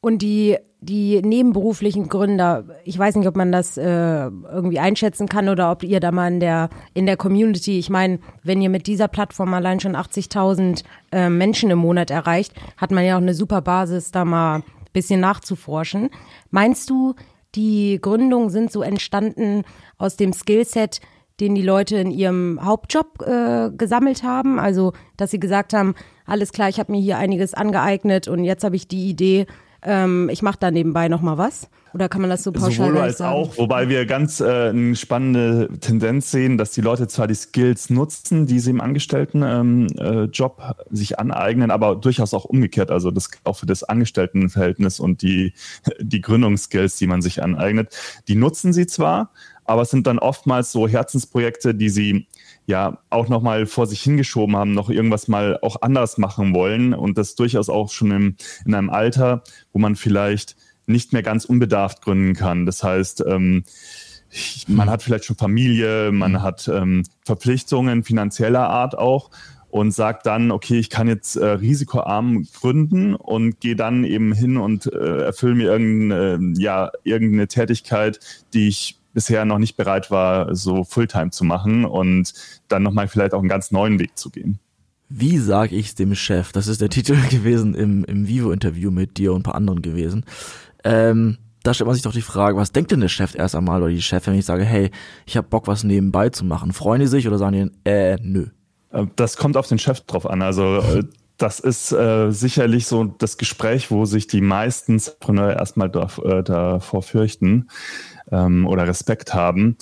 Und 0.00 0.20
die, 0.20 0.58
die 0.84 1.22
nebenberuflichen 1.22 2.08
Gründer, 2.08 2.64
ich 2.84 2.98
weiß 2.98 3.16
nicht, 3.16 3.26
ob 3.26 3.36
man 3.36 3.52
das 3.52 3.76
äh, 3.76 3.84
irgendwie 3.84 4.78
einschätzen 4.78 5.28
kann 5.28 5.48
oder 5.48 5.70
ob 5.70 5.82
ihr 5.82 6.00
da 6.00 6.12
mal 6.12 6.28
in 6.28 6.40
der, 6.40 6.68
in 6.92 7.06
der 7.06 7.16
Community, 7.16 7.78
ich 7.78 7.90
meine, 7.90 8.18
wenn 8.42 8.60
ihr 8.60 8.70
mit 8.70 8.86
dieser 8.86 9.08
Plattform 9.08 9.54
allein 9.54 9.80
schon 9.80 9.96
80.000 9.96 10.84
äh, 11.12 11.28
Menschen 11.30 11.70
im 11.70 11.78
Monat 11.78 12.10
erreicht, 12.10 12.54
hat 12.76 12.90
man 12.90 13.04
ja 13.04 13.16
auch 13.16 13.22
eine 13.22 13.34
super 13.34 13.62
Basis, 13.62 14.10
da 14.10 14.24
mal 14.24 14.56
ein 14.56 14.64
bisschen 14.92 15.20
nachzuforschen. 15.20 16.10
Meinst 16.50 16.90
du, 16.90 17.14
die 17.54 17.98
Gründungen 18.00 18.50
sind 18.50 18.70
so 18.70 18.82
entstanden 18.82 19.62
aus 19.96 20.16
dem 20.16 20.32
Skillset, 20.32 21.00
den 21.40 21.54
die 21.54 21.62
Leute 21.62 21.96
in 21.96 22.10
ihrem 22.10 22.60
Hauptjob 22.62 23.22
äh, 23.22 23.70
gesammelt 23.76 24.22
haben. 24.22 24.58
Also, 24.58 24.92
dass 25.16 25.30
sie 25.30 25.40
gesagt 25.40 25.72
haben, 25.72 25.94
alles 26.26 26.52
klar, 26.52 26.68
ich 26.68 26.78
habe 26.78 26.92
mir 26.92 27.00
hier 27.00 27.18
einiges 27.18 27.54
angeeignet 27.54 28.28
und 28.28 28.44
jetzt 28.44 28.64
habe 28.64 28.76
ich 28.76 28.86
die 28.86 29.08
Idee, 29.08 29.46
ähm, 29.84 30.28
ich 30.30 30.42
mache 30.42 30.58
da 30.58 30.70
nebenbei 30.70 31.08
noch 31.08 31.20
mal 31.20 31.38
was. 31.38 31.68
Oder 31.94 32.08
kann 32.08 32.22
man 32.22 32.30
das 32.30 32.42
so 32.42 32.50
pauschal 32.50 32.88
Sowohl 32.88 32.98
als 32.98 33.18
sagen? 33.18 33.32
auch, 33.32 33.56
wobei 33.56 33.88
wir 33.88 34.04
ganz 34.04 34.40
äh, 34.40 34.70
eine 34.70 34.96
spannende 34.96 35.68
Tendenz 35.78 36.32
sehen, 36.32 36.58
dass 36.58 36.72
die 36.72 36.80
Leute 36.80 37.06
zwar 37.06 37.28
die 37.28 37.36
Skills 37.36 37.88
nutzen, 37.88 38.46
die 38.46 38.58
sie 38.58 38.70
im 38.70 38.80
Angestelltenjob 38.80 39.38
ähm, 39.44 39.86
äh, 39.96 40.74
sich 40.90 41.20
aneignen, 41.20 41.70
aber 41.70 41.94
durchaus 41.94 42.34
auch 42.34 42.46
umgekehrt, 42.46 42.90
also 42.90 43.12
das 43.12 43.30
auch 43.44 43.58
für 43.58 43.66
das 43.66 43.84
Angestelltenverhältnis 43.84 44.98
und 44.98 45.22
die, 45.22 45.52
die 46.00 46.20
Gründungsskills, 46.20 46.96
die 46.96 47.06
man 47.06 47.22
sich 47.22 47.44
aneignet, 47.44 47.94
die 48.26 48.34
nutzen 48.34 48.72
sie 48.72 48.88
zwar, 48.88 49.30
aber 49.64 49.82
es 49.82 49.90
sind 49.90 50.06
dann 50.06 50.18
oftmals 50.18 50.72
so 50.72 50.86
Herzensprojekte, 50.88 51.74
die 51.74 51.88
sie 51.88 52.26
ja 52.66 52.98
auch 53.10 53.28
nochmal 53.28 53.66
vor 53.66 53.86
sich 53.86 54.02
hingeschoben 54.02 54.56
haben, 54.56 54.72
noch 54.72 54.90
irgendwas 54.90 55.28
mal 55.28 55.58
auch 55.62 55.82
anders 55.82 56.18
machen 56.18 56.54
wollen 56.54 56.94
und 56.94 57.18
das 57.18 57.34
durchaus 57.34 57.68
auch 57.68 57.90
schon 57.90 58.10
im, 58.10 58.36
in 58.64 58.74
einem 58.74 58.90
Alter, 58.90 59.42
wo 59.72 59.78
man 59.78 59.96
vielleicht 59.96 60.56
nicht 60.86 61.12
mehr 61.12 61.22
ganz 61.22 61.44
unbedarft 61.44 62.02
gründen 62.02 62.34
kann. 62.34 62.66
Das 62.66 62.82
heißt, 62.82 63.24
ähm, 63.26 63.64
man 64.66 64.90
hat 64.90 65.02
vielleicht 65.02 65.24
schon 65.24 65.36
Familie, 65.36 66.10
man 66.12 66.32
mhm. 66.32 66.42
hat 66.42 66.68
ähm, 66.68 67.04
Verpflichtungen 67.24 68.04
finanzieller 68.04 68.68
Art 68.68 68.98
auch 68.98 69.30
und 69.68 69.92
sagt 69.92 70.26
dann, 70.26 70.50
okay, 70.50 70.78
ich 70.78 70.90
kann 70.90 71.08
jetzt 71.08 71.36
äh, 71.36 71.46
risikoarm 71.46 72.46
gründen 72.60 73.14
und 73.14 73.60
gehe 73.60 73.76
dann 73.76 74.04
eben 74.04 74.32
hin 74.32 74.56
und 74.56 74.86
äh, 74.86 75.24
erfülle 75.24 75.54
mir 75.56 75.72
irgendeine, 75.72 76.54
äh, 76.56 76.62
ja, 76.62 76.90
irgendeine 77.02 77.48
Tätigkeit, 77.48 78.20
die 78.52 78.68
ich 78.68 79.00
bisher 79.14 79.44
noch 79.44 79.58
nicht 79.58 79.76
bereit 79.76 80.10
war, 80.10 80.54
so 80.54 80.84
Fulltime 80.84 81.30
zu 81.30 81.44
machen 81.44 81.84
und 81.84 82.34
dann 82.68 82.82
nochmal 82.82 83.08
vielleicht 83.08 83.32
auch 83.32 83.38
einen 83.38 83.48
ganz 83.48 83.70
neuen 83.70 83.98
Weg 83.98 84.18
zu 84.18 84.30
gehen. 84.30 84.58
Wie 85.08 85.38
sage 85.38 85.76
ich 85.76 85.86
es 85.86 85.94
dem 85.94 86.14
Chef? 86.14 86.52
Das 86.52 86.66
ist 86.66 86.80
der 86.80 86.88
Titel 86.90 87.16
gewesen 87.30 87.74
im, 87.74 88.04
im 88.04 88.28
Vivo-Interview 88.28 88.90
mit 88.90 89.16
dir 89.16 89.32
und 89.32 89.40
ein 89.40 89.44
paar 89.44 89.54
anderen 89.54 89.80
gewesen. 89.80 90.24
Ähm, 90.82 91.38
da 91.62 91.72
stellt 91.72 91.86
man 91.86 91.94
sich 91.94 92.02
doch 92.02 92.12
die 92.12 92.20
Frage, 92.20 92.58
was 92.58 92.72
denkt 92.72 92.90
denn 92.90 93.00
der 93.00 93.08
Chef 93.08 93.34
erst 93.34 93.54
einmal 93.54 93.82
oder 93.82 93.90
die 93.90 94.02
Chefin, 94.02 94.34
wenn 94.34 94.40
ich 94.40 94.44
sage, 94.44 94.64
hey, 94.64 94.90
ich 95.24 95.36
habe 95.36 95.48
Bock, 95.48 95.66
was 95.66 95.82
nebenbei 95.82 96.28
zu 96.28 96.44
machen? 96.44 96.72
Freuen 96.72 97.00
die 97.00 97.06
sich 97.06 97.26
oder 97.26 97.38
sagen 97.38 97.70
die, 97.84 97.90
äh, 97.90 98.18
nö? 98.20 98.48
Äh, 98.90 99.06
das 99.16 99.36
kommt 99.36 99.56
auf 99.56 99.66
den 99.66 99.78
Chef 99.78 100.00
drauf 100.00 100.28
an. 100.28 100.42
Also 100.42 100.78
äh, 100.78 101.04
das 101.38 101.60
ist 101.60 101.90
äh, 101.92 102.30
sicherlich 102.30 102.86
so 102.86 103.04
das 103.04 103.38
Gespräch, 103.38 103.90
wo 103.90 104.04
sich 104.04 104.26
die 104.26 104.40
meisten 104.40 104.94
Entrepreneure 104.94 105.56
erstmal 105.56 105.90
davor, 105.90 106.26
äh, 106.26 106.42
davor 106.42 107.02
fürchten 107.02 107.68
ähm, 108.34 108.66
oder 108.66 108.86
Respekt 108.86 109.34
haben. 109.34 109.76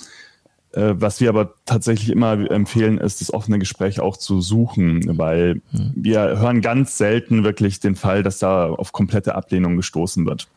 Äh, 0.73 0.95
was 0.95 1.21
wir 1.21 1.29
aber 1.29 1.53
tatsächlich 1.65 2.09
immer 2.09 2.49
empfehlen, 2.51 2.97
ist, 2.97 3.21
das 3.21 3.33
offene 3.33 3.59
Gespräch 3.59 3.99
auch 3.99 4.17
zu 4.17 4.41
suchen, 4.41 5.17
weil 5.17 5.61
mhm. 5.71 5.91
wir 5.95 6.39
hören 6.39 6.61
ganz 6.61 6.97
selten 6.97 7.43
wirklich 7.43 7.79
den 7.79 7.95
Fall, 7.95 8.23
dass 8.23 8.39
da 8.39 8.69
auf 8.69 8.91
komplette 8.91 9.35
Ablehnung 9.35 9.77
gestoßen 9.77 10.25
wird. 10.25 10.47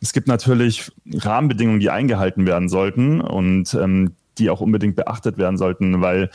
Es 0.00 0.12
gibt 0.12 0.26
natürlich 0.26 0.90
Rahmenbedingungen, 1.12 1.80
die 1.80 1.90
eingehalten 1.90 2.46
werden 2.46 2.68
sollten 2.68 3.20
und 3.20 3.74
ähm, 3.74 4.12
die 4.38 4.50
auch 4.50 4.60
unbedingt 4.60 4.96
beachtet 4.96 5.36
werden 5.36 5.58
sollten, 5.58 6.00
weil 6.00 6.30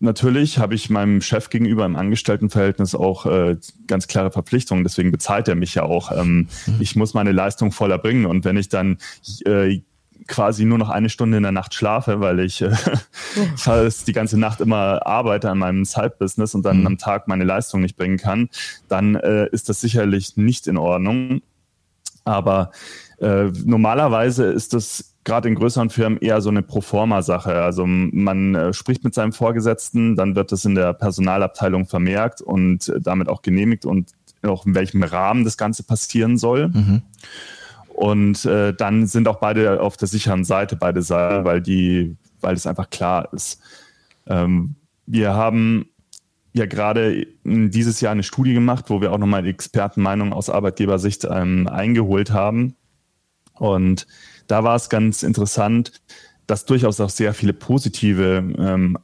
natürlich 0.00 0.58
habe 0.58 0.74
ich 0.74 0.90
meinem 0.90 1.20
Chef 1.20 1.50
gegenüber 1.50 1.84
im 1.86 1.96
Angestelltenverhältnis 1.96 2.94
auch 2.94 3.26
äh, 3.26 3.56
ganz 3.86 4.08
klare 4.08 4.30
Verpflichtungen. 4.30 4.84
Deswegen 4.84 5.12
bezahlt 5.12 5.48
er 5.48 5.54
mich 5.54 5.74
ja 5.74 5.82
auch. 5.84 6.10
Ähm, 6.12 6.48
mhm. 6.66 6.76
Ich 6.80 6.96
muss 6.96 7.14
meine 7.14 7.32
Leistung 7.32 7.72
voll 7.72 7.90
erbringen. 7.90 8.26
Und 8.26 8.44
wenn 8.44 8.56
ich 8.56 8.68
dann 8.68 8.98
äh, 9.46 9.80
quasi 10.26 10.64
nur 10.64 10.78
noch 10.78 10.90
eine 10.90 11.08
Stunde 11.08 11.36
in 11.36 11.42
der 11.42 11.52
Nacht 11.52 11.74
schlafe, 11.74 12.20
weil 12.20 12.40
ich 12.40 12.62
äh, 12.62 12.74
fast 13.56 14.06
die 14.08 14.12
ganze 14.12 14.38
Nacht 14.38 14.60
immer 14.60 15.06
arbeite 15.06 15.50
an 15.50 15.58
meinem 15.58 15.84
Side-Business 15.84 16.54
und 16.54 16.64
dann 16.64 16.80
mhm. 16.80 16.86
am 16.86 16.98
Tag 16.98 17.28
meine 17.28 17.44
Leistung 17.44 17.80
nicht 17.80 17.96
bringen 17.96 18.16
kann, 18.16 18.48
dann 18.88 19.14
äh, 19.14 19.48
ist 19.50 19.68
das 19.68 19.80
sicherlich 19.80 20.36
nicht 20.36 20.66
in 20.66 20.76
Ordnung. 20.76 21.42
Aber 22.24 22.70
äh, 23.18 23.50
normalerweise 23.64 24.46
ist 24.46 24.72
das 24.72 25.14
gerade 25.24 25.48
in 25.48 25.54
größeren 25.54 25.90
Firmen 25.90 26.18
eher 26.18 26.40
so 26.40 26.50
eine 26.50 26.62
Proforma-Sache. 26.62 27.62
Also 27.62 27.86
man 27.86 28.54
äh, 28.54 28.72
spricht 28.72 29.04
mit 29.04 29.14
seinem 29.14 29.32
Vorgesetzten, 29.32 30.16
dann 30.16 30.36
wird 30.36 30.52
das 30.52 30.64
in 30.64 30.74
der 30.74 30.92
Personalabteilung 30.92 31.86
vermerkt 31.86 32.40
und 32.40 32.88
äh, 32.88 33.00
damit 33.00 33.28
auch 33.28 33.42
genehmigt 33.42 33.86
und 33.86 34.12
auch 34.42 34.66
in 34.66 34.74
welchem 34.74 35.02
Rahmen 35.02 35.44
das 35.44 35.56
Ganze 35.56 35.82
passieren 35.82 36.36
soll. 36.36 36.68
Mhm. 36.68 37.02
Und 37.94 38.44
äh, 38.44 38.74
dann 38.74 39.06
sind 39.06 39.28
auch 39.28 39.38
beide 39.38 39.80
auf 39.80 39.96
der 39.96 40.08
sicheren 40.08 40.42
Seite, 40.42 40.74
beide 40.74 41.00
Seiten, 41.00 41.44
weil 41.44 41.62
die, 41.62 42.16
weil 42.40 42.56
es 42.56 42.66
einfach 42.66 42.90
klar 42.90 43.32
ist. 43.32 43.60
Ähm, 44.26 44.74
wir 45.06 45.34
haben 45.34 45.86
ja 46.54 46.66
gerade 46.66 47.26
dieses 47.44 48.00
Jahr 48.00 48.10
eine 48.10 48.24
Studie 48.24 48.52
gemacht, 48.52 48.86
wo 48.88 49.00
wir 49.00 49.12
auch 49.12 49.18
nochmal 49.18 49.44
die 49.44 49.50
Expertenmeinung 49.50 50.32
aus 50.32 50.50
Arbeitgebersicht 50.50 51.24
ähm, 51.30 51.68
eingeholt 51.68 52.32
haben. 52.32 52.74
Und 53.54 54.08
da 54.48 54.64
war 54.64 54.74
es 54.74 54.88
ganz 54.88 55.22
interessant, 55.22 55.92
dass 56.48 56.64
durchaus 56.64 57.00
auch 57.00 57.10
sehr 57.10 57.32
viele 57.32 57.52
positive 57.52 58.42
ähm, 58.58 58.98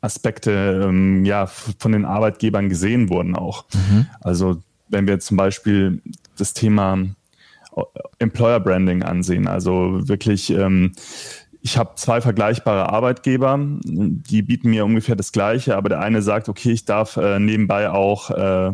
Aspekte 0.00 0.82
ähm, 0.88 1.24
ja, 1.24 1.46
von 1.46 1.92
den 1.92 2.04
Arbeitgebern 2.04 2.68
gesehen 2.68 3.10
wurden 3.10 3.36
auch. 3.36 3.64
Mhm. 3.72 4.06
Also 4.20 4.60
wenn 4.88 5.06
wir 5.06 5.20
zum 5.20 5.36
Beispiel 5.36 6.02
das 6.36 6.52
Thema 6.52 6.98
Employer 8.18 8.60
Branding 8.60 9.02
ansehen. 9.02 9.48
Also 9.48 10.08
wirklich, 10.08 10.50
ähm, 10.50 10.92
ich 11.60 11.78
habe 11.78 11.92
zwei 11.96 12.20
vergleichbare 12.20 12.90
Arbeitgeber, 12.90 13.58
die 13.84 14.42
bieten 14.42 14.70
mir 14.70 14.84
ungefähr 14.84 15.16
das 15.16 15.32
Gleiche, 15.32 15.76
aber 15.76 15.88
der 15.88 16.00
eine 16.00 16.22
sagt, 16.22 16.48
okay, 16.48 16.72
ich 16.72 16.84
darf 16.84 17.16
äh, 17.16 17.38
nebenbei 17.38 17.90
auch 17.90 18.30
äh, 18.30 18.72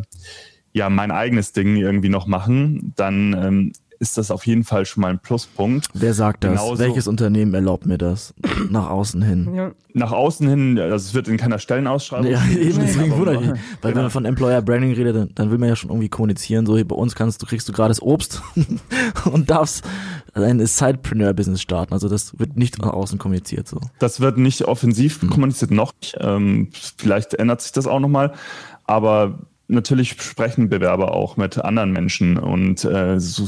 ja 0.72 0.90
mein 0.90 1.10
eigenes 1.10 1.52
Ding 1.52 1.76
irgendwie 1.76 2.08
noch 2.08 2.26
machen. 2.26 2.92
Dann 2.96 3.32
ähm, 3.32 3.72
ist 4.00 4.16
das 4.16 4.30
auf 4.30 4.46
jeden 4.46 4.64
Fall 4.64 4.86
schon 4.86 5.02
mal 5.02 5.08
ein 5.08 5.18
Pluspunkt. 5.18 5.88
Wer 5.92 6.14
sagt 6.14 6.42
das? 6.42 6.52
Genauso, 6.52 6.78
Welches 6.78 7.06
Unternehmen 7.06 7.52
erlaubt 7.52 7.84
mir 7.84 7.98
das? 7.98 8.32
Nach 8.70 8.88
außen 8.88 9.20
hin. 9.20 9.54
Ja. 9.54 9.72
Nach 9.92 10.10
außen 10.10 10.48
hin, 10.48 10.78
also 10.78 10.94
es 10.96 11.12
wird 11.12 11.28
in 11.28 11.36
keiner 11.36 11.58
Stellenausschreibung. 11.58 12.30
Ja, 12.30 12.42
eben, 12.46 12.78
deswegen 12.80 13.12
wundere 13.12 13.34
ich. 13.34 13.48
Weil 13.48 13.56
genau. 13.56 13.82
wenn 13.82 14.02
man 14.02 14.10
von 14.10 14.24
Employer 14.24 14.62
Branding 14.62 14.94
redet, 14.94 15.16
dann, 15.16 15.30
dann, 15.34 15.50
will 15.50 15.58
man 15.58 15.68
ja 15.68 15.76
schon 15.76 15.90
irgendwie 15.90 16.08
kommunizieren, 16.08 16.64
so 16.64 16.76
hier 16.76 16.88
bei 16.88 16.96
uns 16.96 17.14
kannst 17.14 17.42
du, 17.42 17.46
kriegst 17.46 17.68
du 17.68 17.72
gerade 17.72 17.90
das 17.90 18.00
Obst 18.00 18.42
und 19.30 19.50
darfst 19.50 19.84
ein 20.32 20.64
Sidepreneur-Business 20.64 21.60
starten. 21.60 21.92
Also 21.92 22.08
das 22.08 22.38
wird 22.38 22.56
nicht 22.56 22.80
nach 22.80 22.94
außen 22.94 23.18
kommuniziert 23.18 23.68
so. 23.68 23.80
Das 23.98 24.20
wird 24.20 24.38
nicht 24.38 24.64
offensiv 24.64 25.22
mhm. 25.22 25.28
kommuniziert, 25.28 25.72
noch 25.72 25.92
nicht. 26.00 26.16
Ähm, 26.20 26.70
vielleicht 26.96 27.34
ändert 27.34 27.60
sich 27.60 27.72
das 27.72 27.86
auch 27.86 28.00
nochmal. 28.00 28.32
Aber 28.86 29.40
natürlich 29.70 30.20
sprechen 30.20 30.68
Bewerber 30.68 31.12
auch 31.12 31.36
mit 31.36 31.58
anderen 31.58 31.92
Menschen 31.92 32.38
und 32.38 32.84
äh, 32.84 33.18
so, 33.18 33.46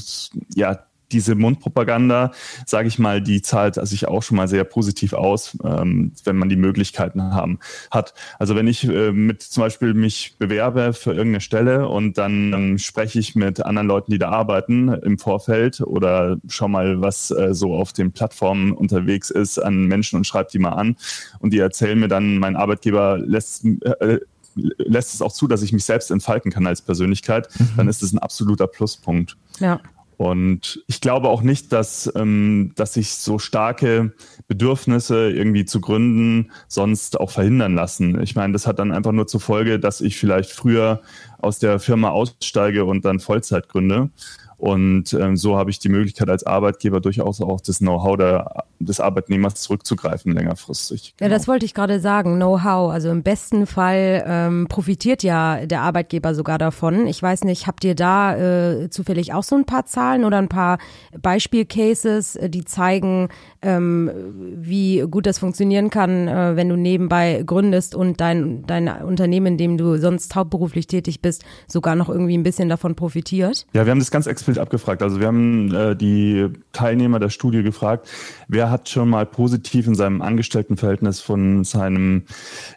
ja, 0.54 0.78
diese 1.12 1.34
Mundpropaganda, 1.34 2.32
sage 2.66 2.88
ich 2.88 2.98
mal, 2.98 3.20
die 3.20 3.42
zahlt 3.42 3.74
sich 3.86 4.08
auch 4.08 4.22
schon 4.22 4.36
mal 4.36 4.48
sehr 4.48 4.64
positiv 4.64 5.12
aus, 5.12 5.56
ähm, 5.64 6.12
wenn 6.24 6.36
man 6.36 6.48
die 6.48 6.56
Möglichkeiten 6.56 7.22
haben, 7.22 7.58
hat. 7.90 8.14
Also 8.38 8.56
wenn 8.56 8.66
ich 8.66 8.84
äh, 8.84 9.12
mit 9.12 9.42
zum 9.42 9.62
Beispiel 9.62 9.94
mich 9.94 10.36
bewerbe 10.38 10.92
für 10.92 11.10
irgendeine 11.10 11.40
Stelle 11.40 11.88
und 11.88 12.18
dann 12.18 12.52
ähm, 12.52 12.78
spreche 12.78 13.18
ich 13.18 13.34
mit 13.34 13.64
anderen 13.64 13.88
Leuten, 13.88 14.10
die 14.10 14.18
da 14.18 14.30
arbeiten 14.30 14.88
im 14.88 15.18
Vorfeld 15.18 15.80
oder 15.80 16.38
schau 16.48 16.68
mal, 16.68 17.00
was 17.00 17.30
äh, 17.30 17.54
so 17.54 17.74
auf 17.74 17.92
den 17.92 18.12
Plattformen 18.12 18.72
unterwegs 18.72 19.30
ist 19.30 19.58
an 19.58 19.86
Menschen 19.86 20.16
und 20.16 20.26
schreibe 20.26 20.50
die 20.50 20.58
mal 20.58 20.70
an 20.70 20.96
und 21.40 21.52
die 21.52 21.58
erzählen 21.58 21.98
mir 21.98 22.08
dann, 22.08 22.38
mein 22.38 22.56
Arbeitgeber 22.56 23.18
lässt 23.18 23.64
äh, 23.64 24.18
lässt 24.54 25.14
es 25.14 25.22
auch 25.22 25.32
zu, 25.32 25.46
dass 25.46 25.62
ich 25.62 25.72
mich 25.72 25.84
selbst 25.84 26.10
entfalten 26.10 26.50
kann 26.50 26.66
als 26.66 26.82
Persönlichkeit, 26.82 27.48
mhm. 27.58 27.68
dann 27.76 27.88
ist 27.88 28.02
es 28.02 28.12
ein 28.12 28.18
absoluter 28.18 28.66
Pluspunkt. 28.66 29.36
Ja. 29.60 29.80
Und 30.18 30.84
ich 30.86 31.00
glaube 31.00 31.28
auch 31.28 31.42
nicht, 31.42 31.72
dass, 31.72 32.10
ähm, 32.14 32.72
dass 32.76 32.94
sich 32.94 33.14
so 33.14 33.40
starke 33.40 34.12
Bedürfnisse 34.46 35.30
irgendwie 35.30 35.64
zu 35.64 35.80
gründen 35.80 36.52
sonst 36.68 37.18
auch 37.18 37.30
verhindern 37.30 37.74
lassen. 37.74 38.20
Ich 38.22 38.36
meine, 38.36 38.52
das 38.52 38.68
hat 38.68 38.78
dann 38.78 38.92
einfach 38.92 39.10
nur 39.10 39.26
zur 39.26 39.40
Folge, 39.40 39.80
dass 39.80 40.00
ich 40.00 40.16
vielleicht 40.16 40.52
früher 40.52 41.02
aus 41.38 41.58
der 41.58 41.80
Firma 41.80 42.10
aussteige 42.10 42.84
und 42.84 43.04
dann 43.04 43.18
Vollzeit 43.18 43.68
gründe. 43.68 44.10
Und 44.58 45.12
ähm, 45.14 45.36
so 45.36 45.56
habe 45.56 45.70
ich 45.70 45.80
die 45.80 45.88
Möglichkeit 45.88 46.30
als 46.30 46.44
Arbeitgeber 46.44 47.00
durchaus 47.00 47.40
auch 47.40 47.60
das 47.60 47.78
Know-how 47.78 48.16
der 48.16 48.64
des 48.84 49.00
Arbeitnehmers 49.00 49.54
zurückzugreifen 49.54 50.32
längerfristig. 50.32 51.14
Genau. 51.16 51.30
Ja, 51.30 51.36
das 51.36 51.48
wollte 51.48 51.64
ich 51.64 51.74
gerade 51.74 52.00
sagen. 52.00 52.36
Know-how. 52.36 52.92
Also 52.92 53.10
im 53.10 53.22
besten 53.22 53.66
Fall 53.66 54.24
ähm, 54.26 54.66
profitiert 54.68 55.22
ja 55.22 55.66
der 55.66 55.82
Arbeitgeber 55.82 56.34
sogar 56.34 56.58
davon. 56.58 57.06
Ich 57.06 57.22
weiß 57.22 57.44
nicht, 57.44 57.66
habt 57.66 57.84
ihr 57.84 57.94
da 57.94 58.36
äh, 58.36 58.90
zufällig 58.90 59.32
auch 59.32 59.42
so 59.42 59.56
ein 59.56 59.64
paar 59.64 59.86
Zahlen 59.86 60.24
oder 60.24 60.38
ein 60.38 60.48
paar 60.48 60.78
Beispielcases, 61.20 62.36
äh, 62.36 62.48
die 62.48 62.64
zeigen, 62.64 63.28
ähm, 63.62 64.10
wie 64.56 65.04
gut 65.10 65.26
das 65.26 65.38
funktionieren 65.38 65.90
kann, 65.90 66.28
äh, 66.28 66.56
wenn 66.56 66.68
du 66.68 66.76
nebenbei 66.76 67.42
gründest 67.46 67.94
und 67.94 68.20
dein, 68.20 68.64
dein 68.66 68.88
Unternehmen, 68.88 69.46
in 69.46 69.58
dem 69.58 69.76
du 69.76 69.98
sonst 69.98 70.34
hauptberuflich 70.34 70.86
tätig 70.86 71.20
bist, 71.20 71.44
sogar 71.66 71.94
noch 71.94 72.08
irgendwie 72.08 72.36
ein 72.36 72.42
bisschen 72.42 72.68
davon 72.68 72.94
profitiert? 72.94 73.66
Ja, 73.72 73.86
wir 73.86 73.90
haben 73.90 73.98
das 73.98 74.10
ganz 74.10 74.26
explizit 74.26 74.60
abgefragt. 74.60 75.02
Also 75.02 75.20
wir 75.20 75.26
haben 75.26 75.72
äh, 75.74 75.96
die 75.96 76.48
Teilnehmer 76.72 77.18
der 77.18 77.30
Studie 77.30 77.62
gefragt, 77.62 78.08
wer 78.48 78.70
hat 78.72 78.88
schon 78.88 79.08
mal 79.08 79.26
positiv 79.26 79.86
in 79.86 79.94
seinem 79.94 80.22
Angestelltenverhältnis 80.22 81.20
von 81.20 81.62
seinem, 81.62 82.24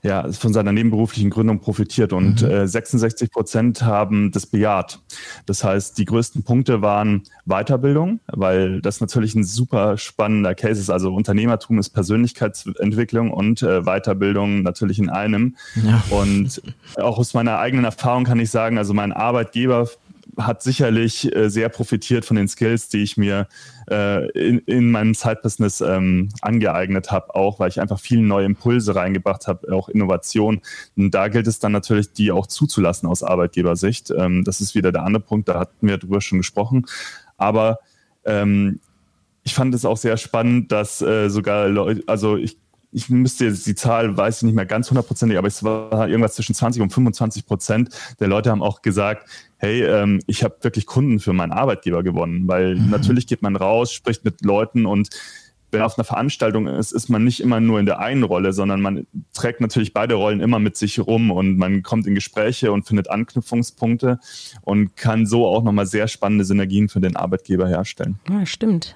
ja, 0.04 0.32
von 0.32 0.54
seiner 0.54 0.72
nebenberuflichen 0.72 1.32
Gründung 1.32 1.60
profitiert 1.60 2.14
und 2.14 2.44
mhm. 2.44 2.50
äh, 2.50 2.68
66 2.68 3.32
Prozent 3.32 3.82
haben 3.82 4.32
das 4.32 4.46
bejaht. 4.46 5.00
Das 5.48 5.64
heißt, 5.64 5.98
die 5.98 6.06
größten 6.06 6.44
Punkte 6.44 6.84
waren 6.84 7.24
Weiterbildung, 7.46 8.20
weil 8.28 8.82
das 8.82 9.02
natürlich 9.02 9.34
ein 9.34 9.44
super 9.44 9.98
spannender 9.98 10.54
Case 10.54 10.80
ist. 10.80 10.92
Also 10.92 11.14
Unternehmertum 11.14 11.80
ist 11.80 11.90
Persönlichkeitsentwicklung 11.90 13.32
und 13.32 13.64
äh, 13.64 13.82
Weiterbildung 13.82 14.62
natürlich 14.62 15.00
in 15.00 15.10
einem. 15.10 15.56
Ja. 15.76 16.04
Und 16.10 16.62
auch 16.98 17.18
aus 17.18 17.34
meiner 17.34 17.58
eigenen 17.60 17.86
Erfahrung 17.86 18.26
kann 18.26 18.40
ich 18.40 18.52
sagen, 18.52 18.78
also 18.78 18.94
mein 18.94 19.12
Arbeitgeber 19.12 19.88
hat 20.38 20.62
sicherlich 20.62 21.36
äh, 21.36 21.50
sehr 21.50 21.70
profitiert 21.70 22.26
von 22.26 22.36
den 22.36 22.48
Skills, 22.48 22.90
die 22.90 23.04
ich 23.04 23.18
mir 23.18 23.48
äh, 23.90 24.30
in, 24.32 24.60
in 24.60 24.92
meinem 24.92 25.14
Side-Business 25.14 25.82
ähm, 25.82 26.30
angeeignet 26.42 27.12
habe, 27.12 27.36
auch 27.36 27.60
weil 27.60 27.70
ich 27.70 27.80
einfach 27.80 28.00
viele 28.00 28.22
neue 28.22 28.46
Impulse 28.46 28.96
reingebracht 28.96 29.48
habe, 29.48 29.74
auch 29.74 29.90
Innovation. 29.90 30.62
Und 30.96 31.12
da 31.12 31.28
gilt 31.28 31.48
es 31.48 31.60
dann 31.60 31.72
natürlich, 31.72 32.14
die 32.14 32.32
auch 32.32 32.48
zuzulassen 32.48 33.08
aus 33.08 33.24
Arbeitgebersicht. 33.24 34.12
Ähm, 34.12 34.44
das 34.44 34.62
ist 34.62 34.76
wieder 34.76 34.92
der 34.92 35.04
andere 35.04 35.24
Punkt, 35.24 35.50
da 35.50 35.60
hatten 35.60 35.88
wir 35.88 35.98
drüber 35.98 36.22
schon 36.22 36.40
gesprochen. 36.40 36.86
Aber 37.38 37.80
ähm, 38.26 38.80
ich 39.44 39.54
fand 39.54 39.76
es 39.76 39.86
auch 39.86 39.98
sehr 39.98 40.18
spannend, 40.18 40.72
dass 40.72 41.02
äh, 41.02 41.30
sogar 41.30 41.68
Leute, 41.68 42.04
also 42.08 42.36
ich 42.36 42.58
ich 42.96 43.10
müsste 43.10 43.46
jetzt 43.46 43.68
die 43.68 43.76
Zahl, 43.76 44.16
weiß 44.16 44.38
ich 44.38 44.44
nicht 44.44 44.56
mehr 44.56 44.66
ganz 44.66 44.90
hundertprozentig, 44.90 45.38
aber 45.38 45.50
es 45.50 45.64
war 45.64 46.08
irgendwas 46.08 46.36
zwischen 46.36 46.56
20 46.56 46.82
und 46.82 46.94
25 46.94 47.46
Prozent 47.46 47.90
der 48.22 48.30
Leute 48.30 48.50
haben 48.52 48.64
auch 48.64 48.82
gesagt, 48.82 49.28
hey, 49.58 49.84
ähm, 49.84 50.22
ich 50.28 50.46
habe 50.46 50.56
wirklich 50.62 50.86
Kunden 50.86 51.20
für 51.20 51.34
meinen 51.34 51.52
Arbeitgeber 51.52 52.04
gewonnen, 52.04 52.48
weil 52.48 52.76
mhm. 52.76 52.90
natürlich 52.90 53.28
geht 53.28 53.42
man 53.42 53.58
raus, 53.58 53.92
spricht 53.92 54.24
mit 54.24 54.46
Leuten 54.46 54.86
und 54.86 55.10
wenn 55.72 55.82
auf 55.82 55.98
einer 55.98 56.06
Veranstaltung 56.06 56.68
ist, 56.68 56.94
ist 56.94 57.10
man 57.10 57.26
nicht 57.26 57.42
immer 57.42 57.60
nur 57.60 57.82
in 57.82 57.86
der 57.86 58.00
einen 58.00 58.24
Rolle, 58.24 58.54
sondern 58.54 58.80
man 58.80 59.06
trägt 59.34 59.60
natürlich 59.60 59.92
beide 59.92 60.16
Rollen 60.16 60.40
immer 60.40 60.60
mit 60.60 60.78
sich 60.78 60.98
rum 61.00 61.32
und 61.32 61.58
man 61.58 61.84
kommt 61.84 62.08
in 62.08 62.16
Gespräche 62.16 62.72
und 62.72 62.88
findet 62.88 63.10
Anknüpfungspunkte 63.10 64.20
und 64.62 64.96
kann 64.96 65.26
so 65.26 65.46
auch 65.46 65.64
nochmal 65.64 65.86
sehr 65.86 66.08
spannende 66.08 66.46
Synergien 66.46 66.88
für 66.88 67.02
den 67.02 67.18
Arbeitgeber 67.18 67.68
herstellen. 67.68 68.20
Ja, 68.30 68.46
stimmt. 68.46 68.96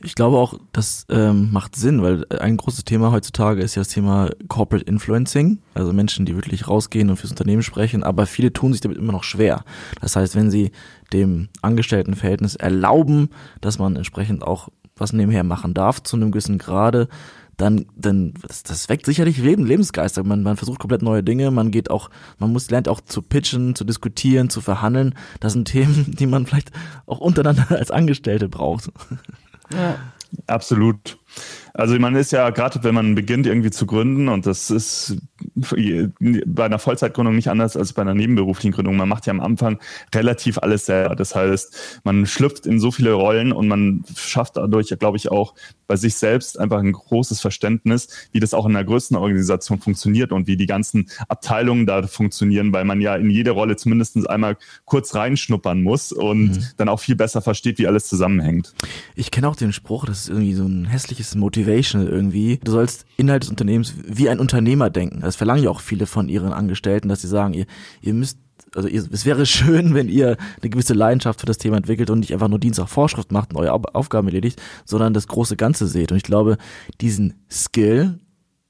Ich 0.00 0.14
glaube 0.14 0.36
auch, 0.36 0.54
das 0.72 1.06
ähm, 1.10 1.50
macht 1.52 1.74
Sinn, 1.74 2.02
weil 2.02 2.24
ein 2.38 2.56
großes 2.56 2.84
Thema 2.84 3.10
heutzutage 3.10 3.62
ist 3.62 3.74
ja 3.74 3.80
das 3.80 3.88
Thema 3.88 4.30
Corporate 4.46 4.84
Influencing, 4.84 5.58
also 5.74 5.92
Menschen, 5.92 6.24
die 6.24 6.36
wirklich 6.36 6.68
rausgehen 6.68 7.10
und 7.10 7.16
fürs 7.16 7.32
Unternehmen 7.32 7.62
sprechen, 7.62 8.04
aber 8.04 8.26
viele 8.26 8.52
tun 8.52 8.72
sich 8.72 8.80
damit 8.80 8.96
immer 8.96 9.12
noch 9.12 9.24
schwer. 9.24 9.64
Das 10.00 10.14
heißt, 10.14 10.36
wenn 10.36 10.52
sie 10.52 10.70
dem 11.12 11.48
Angestelltenverhältnis 11.62 12.54
erlauben, 12.54 13.30
dass 13.60 13.80
man 13.80 13.96
entsprechend 13.96 14.44
auch 14.44 14.68
was 14.96 15.12
nebenher 15.12 15.44
machen 15.44 15.74
darf 15.74 16.02
zu 16.02 16.16
einem 16.16 16.30
gewissen 16.30 16.58
Grade, 16.58 17.08
dann, 17.56 17.86
dann 17.96 18.34
das, 18.46 18.62
das 18.62 18.88
weckt 18.88 19.04
sicherlich 19.04 19.38
Leben, 19.38 19.66
Lebensgeister. 19.66 20.22
Man, 20.22 20.44
man 20.44 20.56
versucht 20.56 20.78
komplett 20.78 21.02
neue 21.02 21.24
Dinge, 21.24 21.50
man 21.50 21.72
geht 21.72 21.90
auch, 21.90 22.08
man 22.38 22.52
muss 22.52 22.70
lernt 22.70 22.88
auch 22.88 23.00
zu 23.00 23.20
pitchen, 23.20 23.74
zu 23.74 23.84
diskutieren, 23.84 24.48
zu 24.48 24.60
verhandeln. 24.60 25.14
Das 25.40 25.54
sind 25.54 25.66
Themen, 25.66 26.14
die 26.18 26.26
man 26.26 26.46
vielleicht 26.46 26.70
auch 27.06 27.18
untereinander 27.18 27.66
als 27.70 27.90
Angestellte 27.90 28.48
braucht. 28.48 28.90
Absolut. 30.48 31.18
Also 31.74 31.98
man 31.98 32.16
ist 32.16 32.32
ja 32.32 32.50
gerade, 32.50 32.82
wenn 32.82 32.94
man 32.94 33.14
beginnt 33.14 33.46
irgendwie 33.46 33.70
zu 33.70 33.86
gründen 33.86 34.28
und 34.28 34.46
das 34.46 34.70
ist 34.70 35.16
bei 35.54 36.64
einer 36.64 36.78
Vollzeitgründung 36.78 37.36
nicht 37.36 37.48
anders 37.48 37.76
als 37.76 37.92
bei 37.92 38.02
einer 38.02 38.14
nebenberuflichen 38.14 38.72
Gründung. 38.72 38.96
Man 38.96 39.08
macht 39.08 39.26
ja 39.26 39.32
am 39.32 39.40
Anfang 39.40 39.78
relativ 40.14 40.58
alles 40.58 40.86
selber. 40.86 41.14
Das 41.14 41.34
heißt, 41.34 42.00
man 42.04 42.26
schlüpft 42.26 42.66
in 42.66 42.80
so 42.80 42.90
viele 42.90 43.12
Rollen 43.12 43.52
und 43.52 43.68
man 43.68 44.04
schafft 44.16 44.56
dadurch, 44.56 44.92
glaube 44.98 45.16
ich, 45.16 45.30
auch 45.30 45.54
bei 45.86 45.96
sich 45.96 46.16
selbst 46.16 46.58
einfach 46.58 46.78
ein 46.78 46.92
großes 46.92 47.40
Verständnis, 47.40 48.08
wie 48.32 48.40
das 48.40 48.54
auch 48.54 48.66
in 48.66 48.76
einer 48.76 48.84
größten 48.84 49.16
Organisation 49.16 49.78
funktioniert 49.80 50.32
und 50.32 50.46
wie 50.46 50.56
die 50.56 50.66
ganzen 50.66 51.08
Abteilungen 51.28 51.86
da 51.86 52.06
funktionieren, 52.06 52.72
weil 52.72 52.84
man 52.84 53.00
ja 53.00 53.14
in 53.16 53.30
jede 53.30 53.52
Rolle 53.52 53.76
zumindest 53.76 54.28
einmal 54.28 54.56
kurz 54.84 55.14
reinschnuppern 55.14 55.82
muss 55.82 56.12
und 56.12 56.50
mhm. 56.50 56.64
dann 56.76 56.88
auch 56.88 57.00
viel 57.00 57.16
besser 57.16 57.40
versteht, 57.40 57.78
wie 57.78 57.86
alles 57.86 58.08
zusammenhängt. 58.08 58.74
Ich 59.14 59.30
kenne 59.30 59.48
auch 59.48 59.56
den 59.56 59.72
Spruch, 59.72 60.06
das 60.06 60.22
ist 60.22 60.28
irgendwie 60.28 60.54
so 60.54 60.64
ein 60.64 60.86
hässliches 60.86 61.27
Motivational 61.34 62.08
irgendwie. 62.08 62.58
Du 62.62 62.72
sollst 62.72 63.06
innerhalb 63.16 63.40
des 63.40 63.50
Unternehmens 63.50 63.94
wie 64.06 64.28
ein 64.28 64.40
Unternehmer 64.40 64.90
denken. 64.90 65.20
Das 65.20 65.36
verlangen 65.36 65.64
ja 65.64 65.70
auch 65.70 65.80
viele 65.80 66.06
von 66.06 66.28
ihren 66.28 66.52
Angestellten, 66.52 67.08
dass 67.08 67.22
sie 67.22 67.28
sagen, 67.28 67.54
ihr, 67.54 67.66
ihr 68.00 68.14
müsst 68.14 68.38
also 68.74 68.88
ihr, 68.88 69.02
es 69.10 69.24
wäre 69.24 69.46
schön, 69.46 69.94
wenn 69.94 70.08
ihr 70.08 70.36
eine 70.60 70.70
gewisse 70.70 70.94
Leidenschaft 70.94 71.40
für 71.40 71.46
das 71.46 71.58
Thema 71.58 71.76
entwickelt 71.76 72.10
und 72.10 72.20
nicht 72.20 72.32
einfach 72.32 72.48
nur 72.48 72.58
Dienst 72.58 72.78
nach 72.78 72.88
Vorschrift 72.88 73.32
macht 73.32 73.50
und 73.50 73.56
eure 73.56 73.72
Aufgaben 73.94 74.28
erledigt, 74.28 74.60
sondern 74.84 75.14
das 75.14 75.28
große 75.28 75.56
Ganze 75.56 75.86
seht. 75.86 76.10
Und 76.10 76.16
ich 76.16 76.22
glaube, 76.22 76.58
diesen 77.00 77.34
Skill, 77.50 78.18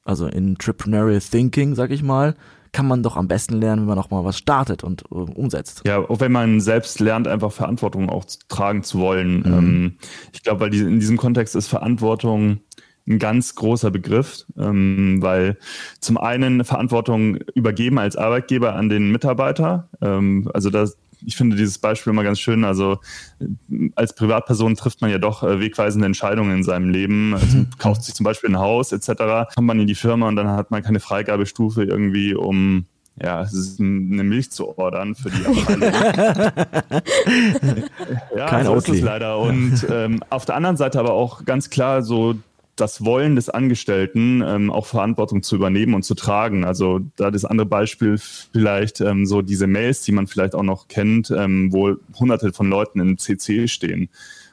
also 0.05 0.27
Entrepreneurial 0.27 1.21
Thinking, 1.21 1.75
sag 1.75 1.90
ich 1.90 2.03
mal, 2.03 2.35
kann 2.73 2.87
man 2.87 3.03
doch 3.03 3.17
am 3.17 3.29
besten 3.29 3.55
lernen, 3.61 3.83
wenn 3.83 3.89
man 3.89 3.99
auch 3.99 4.11
mal 4.11 4.25
was 4.25 4.39
startet 4.39 4.85
und 4.85 5.03
äh, 5.11 5.15
umsetzt. 5.15 5.83
Ja, 5.87 5.99
auch 5.99 6.21
wenn 6.21 6.33
man 6.33 6.61
selbst 6.61 7.01
lernt, 7.01 7.29
einfach 7.29 7.53
Verantwortung 7.53 8.11
auch 8.11 8.25
tragen 8.49 8.83
zu 8.83 8.99
wollen. 8.99 9.41
Mhm. 9.41 9.45
Ähm, 9.47 9.99
ich 10.33 10.43
glaube, 10.43 10.61
weil 10.61 10.71
die, 10.71 10.81
in 10.81 11.01
diesem 11.01 11.17
Kontext 11.17 11.57
ist 11.57 11.69
Verantwortung 11.69 12.61
ein 13.09 13.19
ganz 13.19 13.55
großer 13.55 13.91
Begriff, 13.91 14.45
ähm, 14.59 15.19
weil 15.21 15.57
zum 16.01 16.19
einen 16.19 16.65
Verantwortung 16.65 17.37
übergeben 17.55 17.99
als 17.99 18.17
Arbeitgeber 18.17 18.75
an 18.75 18.89
den 18.89 19.11
Mitarbeiter. 19.11 19.89
Ähm, 20.03 20.51
also 20.53 20.71
das, 20.71 20.99
ich 21.25 21.37
finde 21.37 21.57
dieses 21.57 21.79
Beispiel 21.79 22.13
immer 22.13 22.25
ganz 22.25 22.41
schön. 22.41 22.65
Also 22.65 22.99
als 23.95 24.15
Privatperson 24.15 24.77
trifft 24.77 25.01
man 25.01 25.11
ja 25.11 25.19
doch 25.19 25.43
äh, 25.43 25.61
wegweisende 25.61 26.07
Entscheidungen 26.07 26.59
in 26.59 26.63
seinem 26.63 26.89
Leben. 26.89 27.35
Also, 27.35 27.59
mhm. 27.59 27.71
kauft 27.79 28.05
sich 28.05 28.15
zum 28.15 28.25
Beispiel 28.25 28.51
ein 28.51 28.59
Haus 28.59 28.93
etc. 28.93 29.53
Kommt 29.55 29.67
man 29.67 29.81
in 29.81 29.87
die 29.87 29.95
Firma 29.95 30.29
und 30.29 30.37
dann 30.37 30.49
hat 30.49 30.71
man 30.71 30.83
keine 30.83 31.01
Freigabestufe 31.01 31.85
irgendwie, 31.85 32.35
um 32.35 32.87
ja, 33.21 33.43
es 33.43 33.53
ist 33.53 33.81
eine 33.81 34.23
Milch 34.23 34.53
zu 34.53 34.79
ordern 34.79 35.15
für 35.15 35.31
die 35.31 35.45
Abteilung. 35.45 35.83
ja, 38.37 38.47
Kein 38.47 38.67
so 38.67 38.75
ist 38.77 38.89
es 38.89 39.01
leider. 39.01 39.39
Und 39.39 39.85
ähm, 39.91 40.23
auf 40.31 40.45
der 40.45 40.55
anderen 40.55 40.77
Seite 40.77 41.01
aber 41.01 41.13
auch 41.13 41.45
ganz 41.45 41.71
klar 41.71 42.03
so 42.03 42.37
das 42.81 43.05
Wollen 43.05 43.37
des 43.37 43.49
Angestellten, 43.49 44.43
ähm, 44.47 44.71
auch 44.71 44.87
Verantwortung 44.87 45.43
zu 45.43 45.57
übernehmen 45.57 45.95
und 45.95 46.05
zu 46.05 46.14
tragen. 46.14 46.64
Also 46.64 47.01
da 47.17 47.31
das 47.31 47.45
andere 47.45 47.67
Beispiel 47.67 48.19
vielleicht 48.19 49.01
ähm, 49.01 49.27
so 49.27 49.43
diese 49.43 49.67
Mails, 49.67 50.03
die 50.03 50.12
man 50.12 50.27
vielleicht 50.27 50.55
auch 50.55 50.62
noch 50.62 50.88
kennt, 50.88 51.31
ähm, 51.31 51.73
wo 51.73 51.97
hunderte 52.19 52.53
von 52.53 52.69
Leuten 52.69 53.01
im 53.01 53.19
CC 53.19 53.69
stehen. 53.69 54.09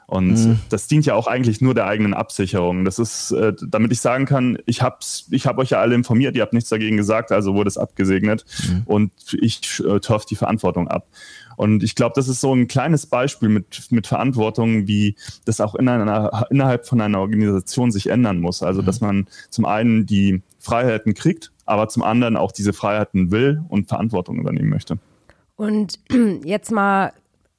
Und 0.06 0.34
mhm. 0.34 0.58
das 0.68 0.86
dient 0.86 1.04
ja 1.04 1.14
auch 1.14 1.26
eigentlich 1.26 1.60
nur 1.60 1.74
der 1.74 1.86
eigenen 1.86 2.14
Absicherung. 2.14 2.84
Das 2.84 3.00
ist, 3.00 3.32
äh, 3.32 3.52
damit 3.66 3.90
ich 3.90 4.00
sagen 4.00 4.24
kann, 4.24 4.56
ich 4.64 4.80
hab's, 4.80 5.26
ich 5.30 5.46
habe 5.46 5.60
euch 5.60 5.70
ja 5.70 5.80
alle 5.80 5.96
informiert, 5.96 6.36
ihr 6.36 6.42
habt 6.42 6.52
nichts 6.52 6.70
dagegen 6.70 6.96
gesagt, 6.96 7.32
also 7.32 7.54
wurde 7.54 7.68
es 7.68 7.76
abgesegnet 7.76 8.44
mhm. 8.68 8.82
und 8.86 9.12
ich 9.32 9.82
äh, 9.84 9.98
turf 9.98 10.24
die 10.24 10.36
Verantwortung 10.36 10.86
ab. 10.86 11.08
Und 11.56 11.82
ich 11.82 11.94
glaube, 11.94 12.12
das 12.14 12.28
ist 12.28 12.40
so 12.40 12.54
ein 12.54 12.68
kleines 12.68 13.06
Beispiel 13.06 13.48
mit, 13.48 13.90
mit 13.90 14.06
Verantwortung, 14.06 14.86
wie 14.86 15.16
das 15.44 15.60
auch 15.60 15.74
in 15.74 15.88
einer, 15.88 16.46
innerhalb 16.50 16.86
von 16.86 17.00
einer 17.00 17.18
Organisation 17.18 17.90
sich 17.90 18.08
ändern 18.08 18.40
muss. 18.40 18.62
Also, 18.62 18.82
mhm. 18.82 18.86
dass 18.86 19.00
man 19.00 19.26
zum 19.50 19.64
einen 19.64 20.06
die 20.06 20.42
Freiheiten 20.60 21.14
kriegt, 21.14 21.52
aber 21.64 21.88
zum 21.88 22.02
anderen 22.02 22.36
auch 22.36 22.52
diese 22.52 22.72
Freiheiten 22.72 23.30
will 23.30 23.62
und 23.68 23.88
Verantwortung 23.88 24.38
übernehmen 24.38 24.68
möchte. 24.68 24.98
Und 25.56 25.98
jetzt 26.44 26.70
mal 26.70 27.12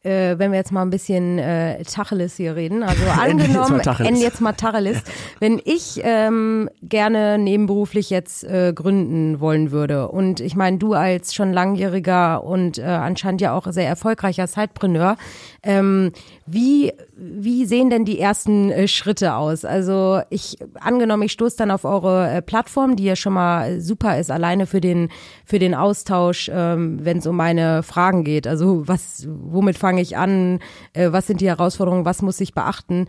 äh, 0.08 0.40
wenn 0.40 0.52
wir 0.52 0.58
jetzt 0.58 0.72
mal 0.72 0.82
ein 0.82 0.90
bisschen 0.90 1.38
äh, 1.38 1.84
Tacheles 1.84 2.38
hier 2.38 2.56
reden, 2.56 2.84
also 2.84 3.04
angenommen, 3.22 3.82
Ende 4.00 4.22
jetzt 4.22 4.42
mal 4.42 4.54
Tacheles, 4.54 4.98
wenn 5.40 5.62
ich 5.64 6.00
ähm, 6.04 6.70
gerne 6.82 7.38
nebenberuflich 7.38 8.10
jetzt 8.10 8.44
äh, 8.44 8.72
gründen 8.74 9.40
wollen 9.40 9.72
würde 9.72 10.08
und 10.08 10.40
ich 10.40 10.56
meine, 10.56 10.78
du 10.78 10.94
als 10.94 11.36
schon 11.36 11.52
langjähriger 11.52 12.44
und 12.44 12.78
äh, 12.78 12.84
anscheinend 12.84 13.42
ja 13.42 13.54
auch 13.54 13.68
sehr 13.70 13.88
erfolgreicher 13.88 14.48
Sidepreneur, 14.48 15.18
ähm, 15.64 16.12
wie, 16.46 16.94
wie 17.16 17.66
sehen 17.66 17.90
denn 17.90 18.06
die 18.06 18.20
ersten 18.20 18.72
äh, 18.72 18.88
Schritte 18.88 19.36
aus? 19.36 19.66
Also 19.66 20.22
ich, 20.30 20.58
angenommen, 20.80 21.24
ich 21.24 21.32
stoße 21.32 21.58
dann 21.58 21.72
auf 21.72 21.86
eure 21.86 22.30
äh, 22.30 22.42
Plattform, 22.42 22.96
die 22.96 23.06
ja 23.06 23.16
schon 23.16 23.34
mal 23.34 23.82
super 23.82 24.18
ist, 24.18 24.32
alleine 24.32 24.66
für 24.66 24.82
den, 24.82 25.10
für 25.46 25.60
den 25.60 25.76
Austausch, 25.76 26.50
ähm, 26.54 27.00
wenn 27.04 27.18
es 27.18 27.28
um 27.28 27.36
meine 27.36 27.84
Fragen 27.84 28.24
geht. 28.24 28.48
Also 28.48 28.88
was, 28.88 29.28
womit 29.28 29.78
fange 29.78 30.02
ich 30.02 30.18
an? 30.18 30.60
Äh, 30.94 31.12
was 31.12 31.28
sind 31.28 31.42
die 31.42 31.48
Herausforderungen? 31.48 32.06
Was 32.06 32.22
muss 32.22 32.40
ich 32.40 32.54
beachten? 32.54 33.08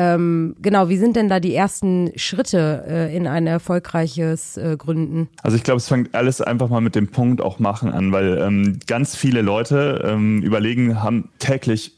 Ähm, 0.00 0.54
genau, 0.62 0.88
wie 0.88 0.96
sind 0.96 1.16
denn 1.16 1.28
da 1.28 1.40
die 1.40 1.56
ersten 1.56 2.12
Schritte 2.14 2.84
äh, 2.88 3.16
in 3.16 3.26
ein 3.26 3.48
erfolgreiches 3.48 4.56
äh, 4.56 4.76
Gründen? 4.78 5.28
Also 5.42 5.56
ich 5.56 5.64
glaube, 5.64 5.78
es 5.78 5.88
fängt 5.88 6.14
alles 6.14 6.40
einfach 6.40 6.68
mal 6.68 6.80
mit 6.80 6.94
dem 6.94 7.08
Punkt 7.08 7.40
auch 7.40 7.58
machen 7.58 7.90
an, 7.90 8.12
weil 8.12 8.38
ähm, 8.38 8.78
ganz 8.86 9.16
viele 9.16 9.42
Leute 9.42 10.04
ähm, 10.06 10.40
überlegen, 10.42 11.02
haben 11.02 11.30
täglich 11.40 11.97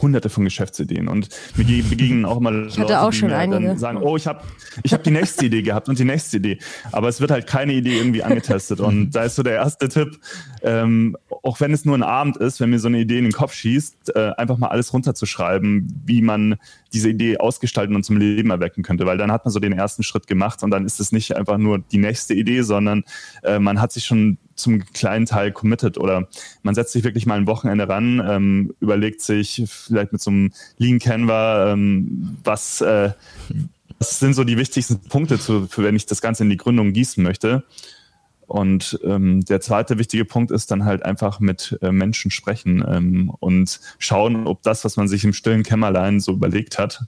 hunderte 0.00 0.28
von 0.28 0.44
Geschäftsideen. 0.44 1.08
Und 1.08 1.28
mir 1.56 1.82
begegnen 1.84 2.24
auch 2.24 2.38
immer 2.38 2.50
Leute, 2.50 2.80
hatte 2.80 3.00
auch 3.00 3.12
schon 3.12 3.28
die 3.28 3.34
dann 3.34 3.78
sagen, 3.78 3.98
oh, 3.98 4.16
ich 4.16 4.26
habe 4.26 4.42
ich 4.82 4.92
hab 4.92 5.02
die 5.02 5.10
nächste 5.10 5.46
Idee 5.46 5.62
gehabt 5.62 5.88
und 5.88 5.98
die 5.98 6.04
nächste 6.04 6.38
Idee, 6.38 6.58
aber 6.92 7.08
es 7.08 7.20
wird 7.20 7.30
halt 7.30 7.46
keine 7.46 7.72
Idee 7.72 7.96
irgendwie 7.98 8.22
angetestet. 8.22 8.80
Und 8.80 9.10
da 9.10 9.24
ist 9.24 9.36
so 9.36 9.42
der 9.42 9.54
erste 9.54 9.88
Tipp, 9.88 10.18
ähm, 10.62 11.16
auch 11.42 11.60
wenn 11.60 11.72
es 11.72 11.84
nur 11.84 11.96
ein 11.96 12.02
Abend 12.02 12.36
ist, 12.36 12.60
wenn 12.60 12.70
mir 12.70 12.78
so 12.78 12.88
eine 12.88 12.98
Idee 12.98 13.18
in 13.18 13.24
den 13.24 13.32
Kopf 13.32 13.52
schießt, 13.54 14.14
äh, 14.14 14.32
einfach 14.36 14.58
mal 14.58 14.68
alles 14.68 14.92
runterzuschreiben, 14.92 16.02
wie 16.04 16.22
man 16.22 16.56
diese 16.92 17.10
Idee 17.10 17.38
ausgestalten 17.38 17.94
und 17.94 18.04
zum 18.04 18.16
Leben 18.16 18.50
erwecken 18.50 18.82
könnte, 18.82 19.06
weil 19.06 19.18
dann 19.18 19.32
hat 19.32 19.44
man 19.44 19.52
so 19.52 19.60
den 19.60 19.72
ersten 19.72 20.02
Schritt 20.02 20.26
gemacht 20.26 20.62
und 20.62 20.70
dann 20.70 20.84
ist 20.84 21.00
es 21.00 21.12
nicht 21.12 21.36
einfach 21.36 21.58
nur 21.58 21.78
die 21.78 21.98
nächste 21.98 22.34
Idee, 22.34 22.62
sondern 22.62 23.04
äh, 23.42 23.58
man 23.58 23.80
hat 23.80 23.92
sich 23.92 24.04
schon 24.04 24.38
zum 24.56 24.84
kleinen 24.92 25.26
Teil 25.26 25.52
committed 25.52 25.98
oder 25.98 26.28
man 26.62 26.74
setzt 26.74 26.92
sich 26.92 27.04
wirklich 27.04 27.26
mal 27.26 27.38
ein 27.38 27.46
Wochenende 27.46 27.88
ran, 27.88 28.22
ähm, 28.26 28.74
überlegt 28.80 29.20
sich 29.20 29.64
vielleicht 29.66 30.12
mit 30.12 30.20
so 30.20 30.30
einem 30.30 30.52
Lean 30.78 30.98
Canva, 30.98 31.72
ähm, 31.72 32.38
was, 32.42 32.80
äh, 32.80 33.12
was 33.98 34.18
sind 34.18 34.34
so 34.34 34.44
die 34.44 34.58
wichtigsten 34.58 35.00
Punkte, 35.00 35.38
zu, 35.38 35.66
für 35.66 35.82
wenn 35.82 35.96
ich 35.96 36.06
das 36.06 36.20
Ganze 36.20 36.44
in 36.44 36.50
die 36.50 36.56
Gründung 36.56 36.92
gießen 36.92 37.22
möchte. 37.22 37.64
Und 38.46 38.98
ähm, 39.02 39.44
der 39.44 39.60
zweite 39.60 39.98
wichtige 39.98 40.24
Punkt 40.24 40.52
ist 40.52 40.70
dann 40.70 40.84
halt 40.84 41.04
einfach 41.04 41.40
mit 41.40 41.78
äh, 41.82 41.90
Menschen 41.90 42.30
sprechen 42.30 42.84
ähm, 42.88 43.32
und 43.40 43.80
schauen, 43.98 44.46
ob 44.46 44.62
das, 44.62 44.84
was 44.84 44.96
man 44.96 45.08
sich 45.08 45.24
im 45.24 45.32
stillen 45.32 45.64
Kämmerlein 45.64 46.20
so 46.20 46.32
überlegt 46.32 46.78
hat, 46.78 47.04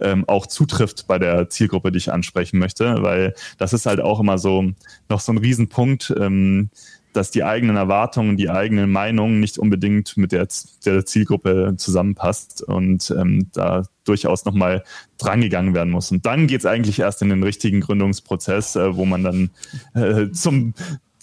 ähm, 0.00 0.24
auch 0.28 0.46
zutrifft 0.46 1.06
bei 1.08 1.18
der 1.18 1.48
Zielgruppe, 1.48 1.90
die 1.90 1.98
ich 1.98 2.12
ansprechen 2.12 2.58
möchte, 2.58 3.02
weil 3.02 3.34
das 3.58 3.72
ist 3.72 3.86
halt 3.86 4.00
auch 4.00 4.20
immer 4.20 4.38
so 4.38 4.72
noch 5.08 5.20
so 5.20 5.32
ein 5.32 5.38
Riesenpunkt. 5.38 6.14
Ähm, 6.18 6.70
dass 7.18 7.32
die 7.32 7.42
eigenen 7.42 7.76
Erwartungen, 7.76 8.36
die 8.36 8.48
eigenen 8.48 8.92
Meinungen 8.92 9.40
nicht 9.40 9.58
unbedingt 9.58 10.16
mit 10.16 10.30
der, 10.30 10.46
der 10.84 11.04
Zielgruppe 11.04 11.74
zusammenpasst 11.76 12.62
und 12.62 13.10
ähm, 13.10 13.48
da 13.52 13.82
durchaus 14.04 14.44
nochmal 14.44 14.84
drangegangen 15.18 15.74
werden 15.74 15.90
muss. 15.90 16.12
Und 16.12 16.26
dann 16.26 16.46
geht 16.46 16.60
es 16.60 16.66
eigentlich 16.66 17.00
erst 17.00 17.20
in 17.20 17.30
den 17.30 17.42
richtigen 17.42 17.80
Gründungsprozess, 17.80 18.76
äh, 18.76 18.94
wo 18.94 19.04
man 19.04 19.24
dann 19.24 19.50
äh, 19.94 20.30
zum 20.30 20.74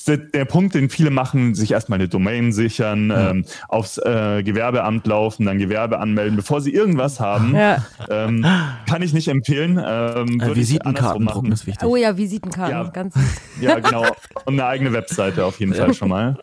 der 0.08 0.46
Punkt, 0.46 0.76
den 0.76 0.89
viele 0.89 1.10
machen, 1.10 1.56
sich 1.56 1.72
erstmal 1.72 2.00
eine 2.00 2.08
Domain 2.08 2.52
sichern, 2.52 3.10
ja. 3.10 3.32
ähm, 3.32 3.46
aufs 3.68 3.98
äh, 3.98 4.44
Gewerbeamt 4.44 5.08
laufen, 5.08 5.46
dann 5.46 5.58
Gewerbe 5.58 6.00
anmelden, 6.00 6.36
bevor 6.36 6.62
sie 6.62 6.74
irgendwas 6.74 7.20
haben. 7.20 7.56
Ja. 7.56 7.86
Ähm, 8.10 8.46
kann 8.88 9.02
ich 9.02 9.13
nicht 9.13 9.28
empfehlen. 9.28 9.82
Ähm, 9.84 10.39
äh, 10.41 10.56
Visitenkarten 10.56 11.26
drucken 11.26 11.52
ist 11.52 11.65
wichtig. 11.65 11.88
Oh 11.88 11.96
ja, 11.96 12.18
Visitenkarten, 12.18 12.76
ja. 12.76 12.89
ganz 12.89 13.15
Ja, 13.62 13.80
genau. 13.80 14.06
Und 14.46 14.54
eine 14.54 14.65
eigene 14.65 14.94
Webseite 14.94 15.46
auf 15.46 15.60
jeden 15.60 15.74
Fall 15.74 15.94
schon 15.94 16.10
mal. 16.10 16.38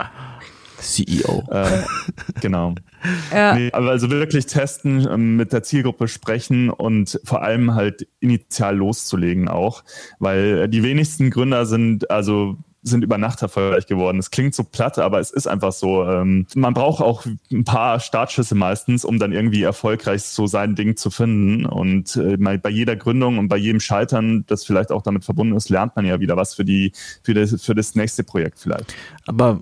CEO. 0.79 1.45
Äh, 1.51 1.83
genau. 2.41 2.75
Ja. 3.33 3.55
Nee, 3.55 3.71
aber 3.73 3.91
also 3.91 4.11
wirklich 4.11 4.47
testen, 4.47 5.07
ähm, 5.09 5.37
mit 5.37 5.53
der 5.53 5.63
Zielgruppe 5.63 6.09
sprechen 6.09 6.71
und 6.71 7.21
vor 7.25 7.43
allem 7.43 7.75
halt 7.75 8.09
initial 8.21 8.77
loszulegen 8.77 9.49
auch, 9.49 9.85
weil 10.19 10.69
die 10.69 10.83
wenigsten 10.83 11.31
Gründer 11.31 11.67
sind, 11.67 12.11
also 12.11 12.57
sind 12.83 13.05
über 13.05 13.17
Nacht 13.17 13.43
erfolgreich 13.43 13.87
geworden. 13.87 14.19
Es 14.19 14.31
klingt 14.31 14.55
so 14.55 14.65
platt, 14.65 14.99
aber 14.99 15.21
es 15.21 15.31
ist 15.31 15.47
einfach 15.47 15.73
so. 15.73 16.05
Ähm, 16.05 16.47
man 16.55 16.75
braucht 16.75 17.03
auch 17.03 17.25
ein 17.51 17.65
paar 17.65 18.01
Startschüsse 18.01 18.55
meistens, 18.55 19.05
um 19.05 19.19
dann 19.19 19.33
irgendwie 19.33 19.63
erfolgreich 19.63 20.25
so 20.25 20.47
sein 20.47 20.75
Ding 20.75 20.97
zu 20.97 21.11
finden. 21.11 21.65
Und 21.65 22.17
äh, 22.17 22.37
bei 22.37 22.71
jeder 22.71 22.97
Gründung 22.97 23.39
und 23.39 23.49
bei 23.49 23.57
jedem 23.57 23.81
Scheitern, 23.81 24.45
das 24.49 24.65
vielleicht 24.65 24.91
auch 24.91 25.03
damit 25.03 25.25
verbunden 25.25 25.57
ist, 25.57 25.69
lernt 25.69 25.95
man 25.97 26.05
ja 26.05 26.21
wieder 26.21 26.37
was 26.37 26.55
für 26.55 26.65
die 26.65 26.93
für 27.23 27.35
das, 27.35 27.63
für 27.63 27.75
das 27.75 27.95
nächste 27.95 28.25
Projekt 28.25 28.59
vielleicht. 28.59 28.95
Aber 29.27 29.61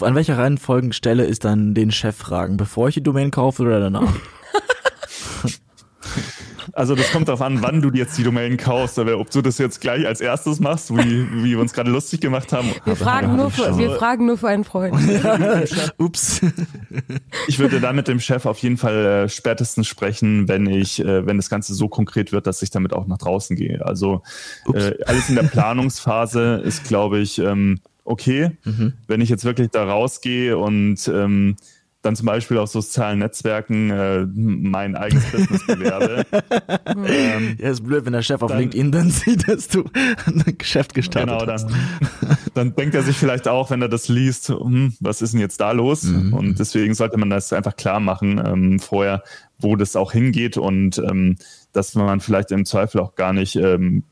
an 0.00 0.14
welcher 0.14 0.38
Reihenfolgenstelle 0.38 1.24
ist 1.24 1.44
dann 1.44 1.74
den 1.74 1.90
Chef 1.90 2.16
fragen, 2.16 2.56
bevor 2.56 2.88
ich 2.88 2.94
die 2.94 3.02
Domain 3.02 3.30
kaufe 3.30 3.62
oder 3.62 3.80
danach? 3.80 4.12
Also 6.74 6.94
das 6.94 7.10
kommt 7.12 7.28
darauf 7.28 7.42
an, 7.42 7.62
wann 7.62 7.80
du 7.80 7.90
dir 7.90 7.98
jetzt 7.98 8.18
die 8.18 8.24
Domain 8.24 8.56
kaufst, 8.56 8.98
aber 8.98 9.18
ob 9.18 9.30
du 9.30 9.42
das 9.42 9.58
jetzt 9.58 9.80
gleich 9.80 10.06
als 10.06 10.20
erstes 10.20 10.60
machst, 10.60 10.90
wie, 10.94 11.26
wie 11.42 11.50
wir 11.50 11.60
uns 11.60 11.72
gerade 11.72 11.90
lustig 11.90 12.20
gemacht 12.20 12.52
haben. 12.52 12.68
Wir, 12.84 12.96
fragen 12.96 13.36
nur, 13.36 13.50
für, 13.50 13.78
wir 13.78 13.92
fragen 13.92 14.26
nur 14.26 14.38
für 14.38 14.48
einen 14.48 14.64
Freund. 14.64 14.94
Ups. 15.98 16.40
Ich 17.46 17.58
würde 17.58 17.80
dann 17.80 17.94
mit 17.94 18.08
dem 18.08 18.18
Chef 18.18 18.46
auf 18.46 18.58
jeden 18.58 18.76
Fall 18.76 19.24
äh, 19.24 19.28
spätestens 19.28 19.86
sprechen, 19.86 20.48
wenn 20.48 20.66
ich, 20.66 21.00
äh, 21.00 21.26
wenn 21.26 21.36
das 21.36 21.48
Ganze 21.48 21.74
so 21.74 21.88
konkret 21.88 22.32
wird, 22.32 22.46
dass 22.46 22.62
ich 22.62 22.70
damit 22.70 22.92
auch 22.92 23.06
nach 23.06 23.18
draußen 23.18 23.56
gehe. 23.56 23.84
Also 23.84 24.22
äh, 24.72 24.94
alles 25.06 25.28
in 25.28 25.36
der 25.36 25.44
Planungsphase 25.44 26.62
ist, 26.64 26.84
glaube 26.84 27.20
ich, 27.20 27.38
ähm, 27.38 27.80
okay. 28.04 28.50
Mhm. 28.64 28.94
Wenn 29.06 29.20
ich 29.20 29.28
jetzt 29.28 29.44
wirklich 29.44 29.70
da 29.70 29.84
rausgehe 29.84 30.58
und 30.58 31.06
ähm, 31.08 31.56
dann 32.04 32.16
zum 32.16 32.26
Beispiel 32.26 32.58
auf 32.58 32.68
sozialen 32.68 33.20
Netzwerken 33.20 33.90
äh, 33.90 34.26
mein 34.34 34.94
eigenes 34.94 35.24
Business 35.30 35.66
bewerbe. 35.66 36.26
ähm, 36.86 37.56
ja, 37.58 37.70
ist 37.70 37.82
blöd, 37.82 38.04
wenn 38.04 38.12
der 38.12 38.22
Chef 38.22 38.42
auf 38.42 38.50
dann, 38.50 38.60
LinkedIn 38.60 38.92
dann 38.92 39.10
sieht, 39.10 39.48
dass 39.48 39.68
du 39.68 39.84
ein 40.26 40.44
Geschäft 40.58 40.94
gestartet 40.94 41.38
genau, 41.38 41.50
hast. 41.50 41.70
Dann, 41.70 42.38
dann 42.54 42.76
denkt 42.76 42.94
er 42.94 43.02
sich 43.02 43.16
vielleicht 43.16 43.48
auch, 43.48 43.70
wenn 43.70 43.80
er 43.80 43.88
das 43.88 44.08
liest, 44.08 44.50
hm, 44.50 44.94
was 45.00 45.22
ist 45.22 45.32
denn 45.32 45.40
jetzt 45.40 45.60
da 45.60 45.72
los? 45.72 46.04
Mhm. 46.04 46.34
Und 46.34 46.58
deswegen 46.58 46.94
sollte 46.94 47.16
man 47.16 47.30
das 47.30 47.52
einfach 47.52 47.76
klar 47.76 48.00
machen 48.00 48.40
ähm, 48.44 48.78
vorher, 48.80 49.22
wo 49.58 49.74
das 49.76 49.96
auch 49.96 50.12
hingeht 50.12 50.58
und 50.58 50.98
ähm, 50.98 51.36
dass 51.72 51.94
man 51.94 52.20
vielleicht 52.20 52.50
im 52.50 52.66
Zweifel 52.66 53.00
auch 53.00 53.14
gar 53.14 53.32
nicht 53.32 53.56
ähm, 53.56 54.04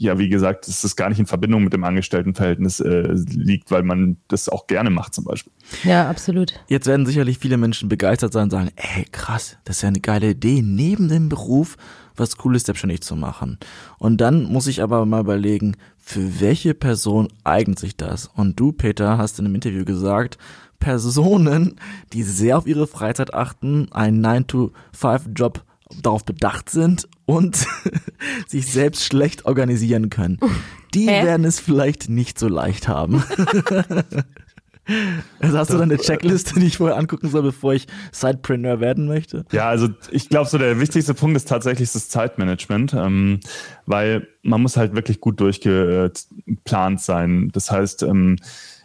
ja, 0.00 0.18
wie 0.18 0.30
gesagt, 0.30 0.66
dass 0.66 0.80
das 0.80 0.96
gar 0.96 1.10
nicht 1.10 1.18
in 1.18 1.26
Verbindung 1.26 1.62
mit 1.62 1.74
dem 1.74 1.84
Angestelltenverhältnis 1.84 2.80
äh, 2.80 3.12
liegt, 3.34 3.70
weil 3.70 3.82
man 3.82 4.16
das 4.28 4.48
auch 4.48 4.66
gerne 4.66 4.88
macht 4.88 5.14
zum 5.14 5.24
Beispiel. 5.24 5.52
Ja, 5.84 6.08
absolut. 6.08 6.54
Jetzt 6.68 6.86
werden 6.86 7.04
sicherlich 7.04 7.38
viele 7.38 7.58
Menschen 7.58 7.90
begeistert 7.90 8.32
sein 8.32 8.44
und 8.44 8.50
sagen, 8.50 8.70
ey, 8.76 9.04
krass, 9.12 9.58
das 9.64 9.76
ist 9.76 9.82
ja 9.82 9.88
eine 9.88 10.00
geile 10.00 10.30
Idee, 10.30 10.62
neben 10.62 11.08
dem 11.08 11.28
Beruf 11.28 11.76
was 12.16 12.38
Cooles 12.38 12.62
selbstständig 12.62 13.02
zu 13.02 13.14
machen. 13.14 13.58
Und 13.98 14.22
dann 14.22 14.44
muss 14.44 14.68
ich 14.68 14.82
aber 14.82 15.04
mal 15.04 15.20
überlegen, 15.20 15.76
für 15.98 16.40
welche 16.40 16.72
Person 16.72 17.28
eignet 17.44 17.78
sich 17.78 17.94
das? 17.98 18.26
Und 18.34 18.58
du, 18.58 18.72
Peter, 18.72 19.18
hast 19.18 19.38
in 19.38 19.44
einem 19.44 19.54
Interview 19.54 19.84
gesagt, 19.84 20.38
Personen, 20.78 21.76
die 22.14 22.22
sehr 22.22 22.56
auf 22.56 22.66
ihre 22.66 22.86
Freizeit 22.86 23.34
achten, 23.34 23.92
einen 23.92 24.24
9-to-5-Job 24.24 25.62
darauf 26.02 26.24
bedacht 26.24 26.70
sind 26.70 27.08
und 27.26 27.66
sich 28.46 28.66
selbst 28.66 29.04
schlecht 29.04 29.46
organisieren 29.46 30.10
können. 30.10 30.38
Die 30.94 31.08
Hä? 31.08 31.24
werden 31.24 31.44
es 31.44 31.60
vielleicht 31.60 32.08
nicht 32.08 32.38
so 32.38 32.48
leicht 32.48 32.88
haben. 32.88 33.22
Also 35.38 35.58
hast 35.58 35.70
du 35.70 35.76
da 35.76 35.84
eine 35.84 35.98
Checkliste, 35.98 36.58
die 36.58 36.66
ich 36.66 36.78
vorher 36.78 36.96
angucken 36.96 37.28
soll, 37.28 37.42
bevor 37.42 37.74
ich 37.74 37.86
Sidepreneur 38.12 38.80
werden 38.80 39.06
möchte? 39.06 39.44
Ja, 39.52 39.68
also 39.68 39.88
ich 40.10 40.28
glaube, 40.28 40.48
so 40.48 40.58
der 40.58 40.80
wichtigste 40.80 41.14
Punkt 41.14 41.36
ist 41.36 41.48
tatsächlich 41.48 41.92
das 41.92 42.08
Zeitmanagement, 42.08 42.94
ähm, 42.94 43.40
weil 43.86 44.26
man 44.42 44.60
muss 44.62 44.76
halt 44.76 44.94
wirklich 44.94 45.20
gut 45.20 45.40
durchgeplant 45.40 47.00
sein. 47.00 47.50
Das 47.52 47.70
heißt, 47.70 48.02
ähm, 48.02 48.36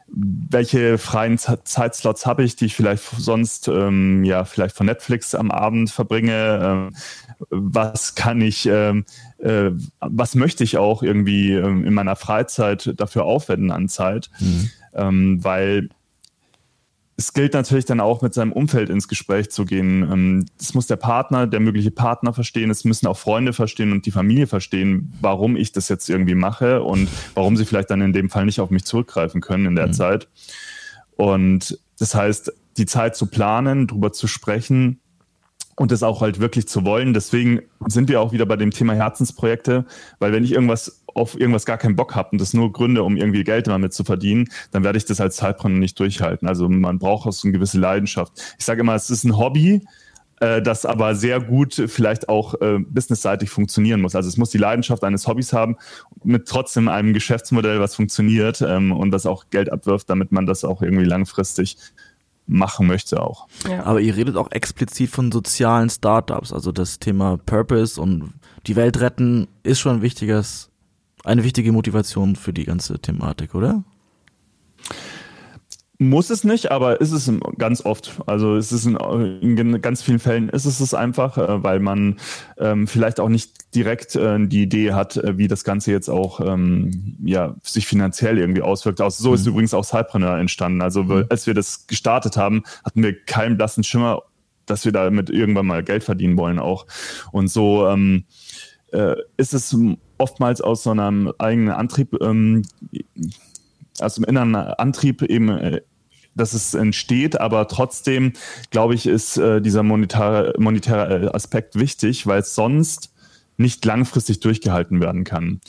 welche 0.07 0.97
freien 0.97 1.37
Zeitslots 1.37 2.25
habe 2.25 2.43
ich, 2.43 2.55
die 2.55 2.65
ich 2.65 2.75
vielleicht 2.75 3.03
sonst 3.17 3.67
ähm, 3.67 4.23
ja 4.23 4.45
vielleicht 4.45 4.75
von 4.75 4.85
Netflix 4.85 5.33
am 5.35 5.51
Abend 5.51 5.89
verbringe? 5.89 6.59
Ähm, 6.61 6.95
was 7.49 8.15
kann 8.15 8.39
ich, 8.41 8.65
ähm, 8.65 9.05
äh, 9.39 9.71
was 9.99 10.35
möchte 10.35 10.63
ich 10.63 10.77
auch 10.77 11.03
irgendwie 11.03 11.53
ähm, 11.53 11.85
in 11.85 11.93
meiner 11.93 12.15
Freizeit 12.15 12.93
dafür 12.97 13.25
aufwenden 13.25 13.71
an 13.71 13.89
Zeit? 13.89 14.29
Mhm. 14.39 14.69
Ähm, 14.93 15.43
weil 15.43 15.89
es 17.17 17.31
gilt 17.33 17.53
natürlich 17.53 17.85
dann 17.85 18.01
auch 18.01 18.21
mit 18.21 18.33
seinem 18.33 18.51
Umfeld 18.51 18.89
ins 18.89 19.07
Gespräch 19.07 19.49
zu 19.49 19.65
gehen. 19.65 20.03
Ähm, 20.03 20.45
das 20.57 20.73
muss 20.73 20.87
der 20.87 20.97
Partner, 20.97 21.47
der 21.47 21.59
mögliche 21.59 21.91
Partner 21.91 22.33
verstehen, 22.33 22.69
es 22.69 22.83
müssen 22.83 23.07
auch 23.07 23.17
Freunde 23.17 23.53
verstehen 23.53 23.91
und 23.91 24.05
die 24.05 24.11
Familie 24.11 24.47
verstehen, 24.47 25.13
warum 25.21 25.55
ich 25.55 25.71
das 25.71 25.87
jetzt 25.87 26.09
irgendwie 26.09 26.35
mache 26.35 26.83
und 26.83 27.09
warum 27.33 27.55
sie 27.55 27.65
vielleicht 27.65 27.89
dann 27.89 28.01
in 28.01 28.13
dem 28.13 28.29
Fall 28.29 28.45
nicht 28.45 28.59
auf 28.59 28.69
mich 28.69 28.83
zurückgreifen 28.83 29.41
können 29.41 29.65
in 29.65 29.75
der 29.75 29.87
mhm. 29.87 29.93
Zeit. 29.93 30.27
Und 31.15 31.79
das 31.99 32.13
heißt, 32.13 32.51
die 32.77 32.85
Zeit 32.85 33.15
zu 33.15 33.27
planen, 33.27 33.87
drüber 33.87 34.11
zu 34.11 34.27
sprechen, 34.27 34.99
und 35.77 35.91
das 35.91 36.03
auch 36.03 36.21
halt 36.21 36.39
wirklich 36.39 36.67
zu 36.67 36.85
wollen. 36.85 37.13
Deswegen 37.13 37.61
sind 37.87 38.09
wir 38.09 38.21
auch 38.21 38.31
wieder 38.31 38.45
bei 38.45 38.55
dem 38.55 38.71
Thema 38.71 38.93
Herzensprojekte, 38.93 39.85
weil 40.19 40.31
wenn 40.31 40.43
ich 40.43 40.53
irgendwas 40.53 41.03
auf 41.15 41.39
irgendwas 41.39 41.65
gar 41.65 41.77
keinen 41.77 41.95
Bock 41.95 42.13
habe 42.13 42.29
und 42.33 42.41
das 42.41 42.53
nur 42.53 42.71
Gründe, 42.71 43.01
um 43.03 43.17
irgendwie 43.17 43.43
Geld 43.43 43.67
damit 43.67 43.93
zu 43.93 44.03
verdienen, 44.03 44.49
dann 44.71 44.83
werde 44.83 44.97
ich 44.97 45.05
das 45.05 45.21
als 45.21 45.37
Zeitbrand 45.37 45.79
nicht 45.79 45.99
durchhalten. 45.99 46.47
Also 46.47 46.69
man 46.69 46.99
braucht 46.99 47.25
auch 47.27 47.31
so 47.31 47.47
eine 47.47 47.53
gewisse 47.53 47.79
Leidenschaft. 47.79 48.33
Ich 48.59 48.65
sage 48.65 48.81
immer, 48.81 48.93
es 48.95 49.09
ist 49.09 49.23
ein 49.23 49.37
Hobby, 49.37 49.81
äh, 50.41 50.61
das 50.61 50.85
aber 50.85 51.15
sehr 51.15 51.39
gut 51.39 51.73
vielleicht 51.87 52.27
auch 52.27 52.55
äh, 52.61 52.79
businessseitig 52.79 53.49
funktionieren 53.49 54.01
muss. 54.01 54.15
Also 54.15 54.27
es 54.27 54.35
muss 54.35 54.49
die 54.49 54.57
Leidenschaft 54.57 55.05
eines 55.05 55.25
Hobbys 55.25 55.53
haben, 55.53 55.77
mit 56.23 56.47
trotzdem 56.47 56.89
einem 56.89 57.13
Geschäftsmodell, 57.13 57.79
was 57.79 57.95
funktioniert 57.95 58.61
ähm, 58.61 58.91
und 58.91 59.11
das 59.11 59.25
auch 59.25 59.45
Geld 59.49 59.71
abwirft, 59.71 60.09
damit 60.09 60.33
man 60.33 60.45
das 60.45 60.65
auch 60.65 60.81
irgendwie 60.81 61.05
langfristig 61.05 61.77
machen 62.47 62.87
möchte 62.87 63.21
auch. 63.21 63.47
Ja. 63.67 63.83
Aber 63.85 64.01
ihr 64.01 64.15
redet 64.15 64.35
auch 64.35 64.51
explizit 64.51 65.09
von 65.09 65.31
sozialen 65.31 65.89
Startups, 65.89 66.51
also 66.51 66.73
das 66.73 66.99
Thema 66.99 67.39
Purpose 67.45 67.99
und 67.99 68.33
die 68.67 68.75
Welt 68.75 68.99
retten 68.99 69.47
ist 69.63 69.79
schon 69.79 69.97
ein 69.97 70.01
wichtiges, 70.01 70.69
eine 71.25 71.43
wichtige 71.43 71.71
Motivation 71.71 72.35
für 72.35 72.53
die 72.53 72.65
ganze 72.65 72.99
Thematik, 72.99 73.55
oder? 73.55 73.83
Muss 75.97 76.29
es 76.29 76.43
nicht, 76.43 76.71
aber 76.71 76.99
ist 76.99 77.13
es 77.13 77.31
ganz 77.57 77.85
oft. 77.85 78.19
Also 78.25 78.57
es 78.57 78.73
ist 78.73 78.85
in, 78.85 78.97
in 78.97 79.81
ganz 79.81 80.01
vielen 80.01 80.19
Fällen 80.19 80.49
ist 80.49 80.65
es 80.65 80.81
es 80.81 80.93
einfach, 80.93 81.37
äh, 81.37 81.63
weil 81.63 81.79
man 81.79 82.17
ähm, 82.57 82.85
vielleicht 82.85 83.21
auch 83.21 83.29
nicht 83.29 83.73
direkt 83.73 84.13
äh, 84.15 84.45
die 84.45 84.63
Idee 84.63 84.91
hat, 84.91 85.15
äh, 85.15 85.37
wie 85.37 85.47
das 85.47 85.63
Ganze 85.63 85.91
jetzt 85.91 86.09
auch 86.09 86.41
ähm, 86.41 87.15
ja 87.23 87.55
sich 87.63 87.87
finanziell 87.87 88.37
irgendwie 88.37 88.61
auswirkt. 88.61 88.99
Auch 88.99 89.09
so 89.09 89.29
mhm. 89.29 89.35
ist 89.35 89.47
übrigens 89.47 89.73
auch 89.73 89.85
Cypreneur 89.85 90.37
entstanden. 90.37 90.81
Also 90.81 91.03
mhm. 91.03 91.25
als 91.29 91.47
wir 91.47 91.53
das 91.53 91.87
gestartet 91.87 92.35
haben, 92.35 92.63
hatten 92.83 93.01
wir 93.01 93.17
keinen 93.23 93.55
blassen 93.55 93.85
Schimmer, 93.85 94.23
dass 94.65 94.83
wir 94.83 94.91
damit 94.91 95.29
irgendwann 95.29 95.65
mal 95.65 95.81
Geld 95.81 96.03
verdienen 96.03 96.37
wollen 96.37 96.59
auch. 96.59 96.87
Und 97.31 97.47
so 97.47 97.87
ähm, 97.87 98.25
äh, 98.91 99.15
ist 99.37 99.53
es 99.53 99.73
oftmals 100.17 100.61
aus 100.61 100.83
so 100.83 100.91
einem 100.91 101.31
eigenen 101.37 101.73
Antrieb 101.73 102.15
ähm, 102.21 102.63
aus 103.99 104.15
dem 104.15 104.23
inneren 104.25 104.55
Antrieb 104.55 105.21
eben, 105.21 105.49
äh, 105.49 105.81
dass 106.35 106.53
es 106.53 106.73
entsteht, 106.73 107.39
aber 107.39 107.67
trotzdem, 107.67 108.33
glaube 108.69 108.93
ich, 108.93 109.07
ist 109.07 109.37
äh, 109.37 109.61
dieser 109.61 109.83
monetäre, 109.83 110.53
monetäre 110.57 111.33
Aspekt 111.33 111.79
wichtig, 111.79 112.27
weil 112.27 112.41
es 112.41 112.55
sonst 112.55 113.13
nicht 113.57 113.85
langfristig 113.85 114.41
durchgehalten 114.41 114.99
werden 114.99 115.23
kann. 115.23 115.61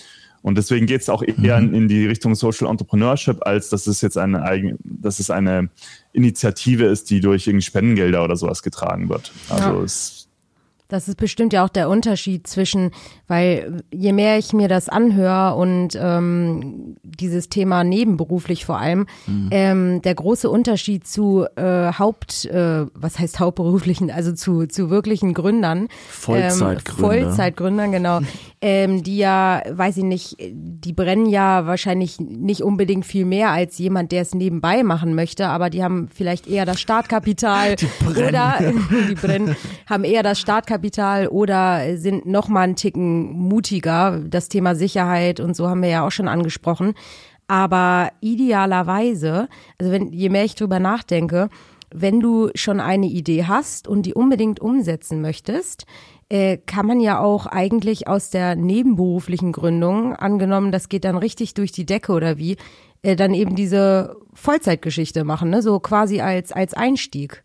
Und 0.42 0.58
deswegen 0.58 0.86
geht 0.86 1.00
es 1.00 1.08
auch 1.08 1.22
eher 1.22 1.60
mhm. 1.60 1.74
in 1.74 1.88
die 1.88 2.06
Richtung 2.06 2.34
Social 2.34 2.68
Entrepreneurship, 2.68 3.44
als 3.46 3.68
dass 3.68 3.86
es 3.86 4.00
jetzt 4.00 4.16
eine 4.16 4.42
eigen, 4.42 4.76
dass 4.84 5.18
es 5.18 5.30
eine 5.30 5.70
Initiative 6.12 6.84
ist, 6.84 7.10
die 7.10 7.20
durch 7.20 7.46
irgendwie 7.46 7.64
Spendengelder 7.64 8.22
oder 8.22 8.36
sowas 8.36 8.62
getragen 8.62 9.08
wird. 9.08 9.32
Also 9.48 9.78
ja. 9.78 9.82
es 9.82 10.25
das 10.88 11.08
ist 11.08 11.16
bestimmt 11.16 11.52
ja 11.52 11.64
auch 11.64 11.68
der 11.68 11.88
Unterschied 11.88 12.46
zwischen, 12.46 12.92
weil 13.26 13.82
je 13.92 14.12
mehr 14.12 14.38
ich 14.38 14.52
mir 14.52 14.68
das 14.68 14.88
anhöre 14.88 15.56
und 15.56 15.98
ähm, 16.00 16.96
dieses 17.02 17.48
Thema 17.48 17.82
nebenberuflich 17.82 18.64
vor 18.64 18.78
allem, 18.78 19.06
mhm. 19.26 19.48
ähm, 19.50 20.02
der 20.02 20.14
große 20.14 20.48
Unterschied 20.48 21.06
zu 21.06 21.46
äh, 21.56 21.92
Haupt, 21.92 22.44
äh, 22.44 22.86
was 22.94 23.18
heißt 23.18 23.40
hauptberuflichen, 23.40 24.10
also 24.12 24.32
zu, 24.32 24.66
zu 24.66 24.88
wirklichen 24.88 25.34
Gründern. 25.34 25.88
Vollzeitgründer. 26.08 27.16
Ähm, 27.16 27.24
Vollzeitgründern, 27.24 27.92
genau. 27.92 28.20
ähm, 28.60 29.02
die 29.02 29.16
ja, 29.16 29.62
weiß 29.68 29.96
ich 29.96 30.04
nicht, 30.04 30.36
die 30.38 30.92
brennen 30.92 31.26
ja 31.26 31.66
wahrscheinlich 31.66 32.20
nicht 32.20 32.62
unbedingt 32.62 33.06
viel 33.06 33.24
mehr 33.24 33.50
als 33.50 33.76
jemand, 33.78 34.12
der 34.12 34.22
es 34.22 34.34
nebenbei 34.34 34.84
machen 34.84 35.16
möchte, 35.16 35.48
aber 35.48 35.68
die 35.68 35.82
haben 35.82 36.08
vielleicht 36.14 36.46
eher 36.46 36.64
das 36.64 36.80
Startkapital 36.80 37.74
die 37.74 37.86
brennen. 38.04 38.28
oder 38.28 38.58
die 39.10 39.14
brennen, 39.14 39.56
haben 39.88 40.04
eher 40.04 40.22
das 40.22 40.38
Startkapital 40.38 40.75
Eigenkapital 40.76 41.28
oder 41.28 41.96
sind 41.96 42.26
noch 42.26 42.48
mal 42.48 42.60
einen 42.60 42.76
Ticken 42.76 43.32
mutiger. 43.32 44.20
Das 44.20 44.48
Thema 44.48 44.74
Sicherheit 44.74 45.40
und 45.40 45.56
so 45.56 45.68
haben 45.68 45.82
wir 45.82 45.88
ja 45.88 46.06
auch 46.06 46.10
schon 46.10 46.28
angesprochen. 46.28 46.94
Aber 47.48 48.10
idealerweise, 48.20 49.48
also 49.78 49.92
wenn, 49.92 50.12
je 50.12 50.28
mehr 50.28 50.44
ich 50.44 50.54
drüber 50.54 50.80
nachdenke, 50.80 51.48
wenn 51.94 52.20
du 52.20 52.50
schon 52.54 52.80
eine 52.80 53.06
Idee 53.06 53.44
hast 53.44 53.88
und 53.88 54.02
die 54.02 54.14
unbedingt 54.14 54.60
umsetzen 54.60 55.20
möchtest, 55.20 55.86
äh, 56.28 56.58
kann 56.58 56.86
man 56.86 57.00
ja 57.00 57.20
auch 57.20 57.46
eigentlich 57.46 58.08
aus 58.08 58.30
der 58.30 58.56
nebenberuflichen 58.56 59.52
Gründung, 59.52 60.14
angenommen, 60.14 60.72
das 60.72 60.88
geht 60.88 61.04
dann 61.04 61.16
richtig 61.16 61.54
durch 61.54 61.70
die 61.70 61.86
Decke 61.86 62.12
oder 62.12 62.36
wie, 62.36 62.56
äh, 63.02 63.14
dann 63.14 63.32
eben 63.32 63.54
diese 63.54 64.16
Vollzeitgeschichte 64.34 65.22
machen, 65.22 65.50
ne? 65.50 65.62
so 65.62 65.78
quasi 65.78 66.20
als, 66.20 66.50
als 66.50 66.74
Einstieg. 66.74 67.44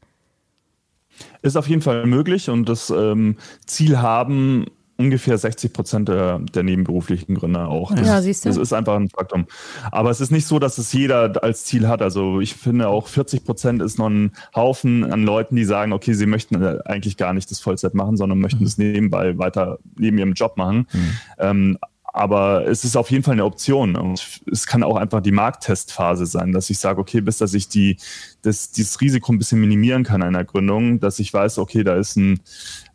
Ist 1.42 1.56
auf 1.56 1.68
jeden 1.68 1.82
Fall 1.82 2.06
möglich 2.06 2.50
und 2.50 2.68
das 2.68 2.90
ähm, 2.90 3.38
Ziel 3.66 4.00
haben 4.00 4.66
ungefähr 5.02 5.38
60 5.38 5.74
Prozent 5.74 6.10
der, 6.10 6.40
der, 6.40 6.64
nebenberuflichen 6.64 7.36
Gründer 7.36 7.68
auch. 7.68 7.94
Das, 7.94 8.08
ja, 8.08 8.22
siehst 8.22 8.46
du. 8.46 8.50
Das 8.50 8.58
ist 8.58 8.72
einfach 8.72 8.96
ein 8.96 9.10
Faktum. 9.10 9.48
Aber 9.92 10.12
es 10.12 10.22
ist 10.22 10.32
nicht 10.32 10.46
so, 10.46 10.60
dass 10.60 10.78
es 10.78 10.94
jeder 10.94 11.44
als 11.44 11.66
Ziel 11.66 11.88
hat. 11.88 12.02
Also 12.02 12.40
ich 12.40 12.54
finde 12.54 12.88
auch 12.88 13.08
40 13.08 13.44
Prozent 13.44 13.82
ist 13.82 13.98
noch 13.98 14.10
ein 14.10 14.32
Haufen 14.56 15.12
an 15.12 15.24
Leuten, 15.24 15.56
die 15.56 15.66
sagen, 15.66 15.92
okay, 15.92 16.14
sie 16.14 16.28
möchten 16.28 16.62
äh, 16.62 16.78
eigentlich 16.86 17.18
gar 17.18 17.34
nicht 17.34 17.50
das 17.50 17.60
Vollzeit 17.60 17.96
machen, 17.96 18.16
sondern 18.16 18.40
möchten 18.40 18.64
es 18.64 18.78
mhm. 18.78 18.92
nebenbei 18.92 19.38
weiter 19.38 19.80
neben 19.98 20.18
ihrem 20.18 20.34
Job 20.34 20.56
machen. 20.58 20.88
Mhm. 20.94 21.18
Ähm, 21.40 21.78
aber 22.14 22.68
es 22.68 22.84
ist 22.84 22.98
auf 22.98 23.10
jeden 23.10 23.24
Fall 23.24 23.34
eine 23.34 23.46
Option 23.46 23.96
und 23.96 24.42
es 24.52 24.68
kann 24.68 24.84
auch 24.84 24.98
einfach 24.98 25.22
die 25.22 25.32
Markttestphase 25.32 26.26
sein, 26.26 26.52
dass 26.52 26.70
ich 26.70 26.78
sage, 26.78 27.00
okay, 27.00 27.22
bis 27.22 27.38
dass 27.38 27.54
ich 27.54 27.70
die, 27.70 27.98
das, 28.42 28.72
dieses 28.72 29.00
Risiko 29.00 29.32
ein 29.32 29.38
bisschen 29.38 29.62
minimieren 29.62 30.04
kann 30.04 30.22
einer 30.22 30.44
Gründung, 30.44 31.00
dass 31.00 31.20
ich 31.20 31.34
weiß, 31.34 31.58
okay, 31.58 31.84
da 31.84 31.96
ist 31.96 32.18
ein, 32.18 32.42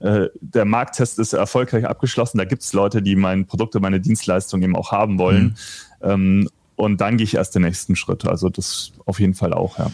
äh, 0.00 0.28
der 0.40 0.66
Markttest 0.66 1.18
ist 1.18 1.32
erfolgreich 1.32 1.86
abgeschlossen, 1.86 2.38
da 2.38 2.44
gibt 2.44 2.62
es 2.62 2.72
Leute, 2.74 3.00
die 3.00 3.16
mein 3.16 3.46
Produkt 3.46 3.74
meine 3.80 4.00
Dienstleistung 4.00 4.62
eben 4.62 4.76
auch 4.76 4.92
haben 4.92 5.18
wollen. 5.18 5.56
Mhm. 6.02 6.10
Ähm, 6.10 6.48
und 6.76 7.00
dann 7.00 7.16
gehe 7.16 7.24
ich 7.24 7.34
erst 7.34 7.54
den 7.54 7.62
nächsten 7.62 7.96
Schritt. 7.96 8.26
Also 8.26 8.50
das 8.50 8.92
auf 9.06 9.18
jeden 9.18 9.34
Fall 9.34 9.54
auch, 9.54 9.78
ja. 9.78 9.90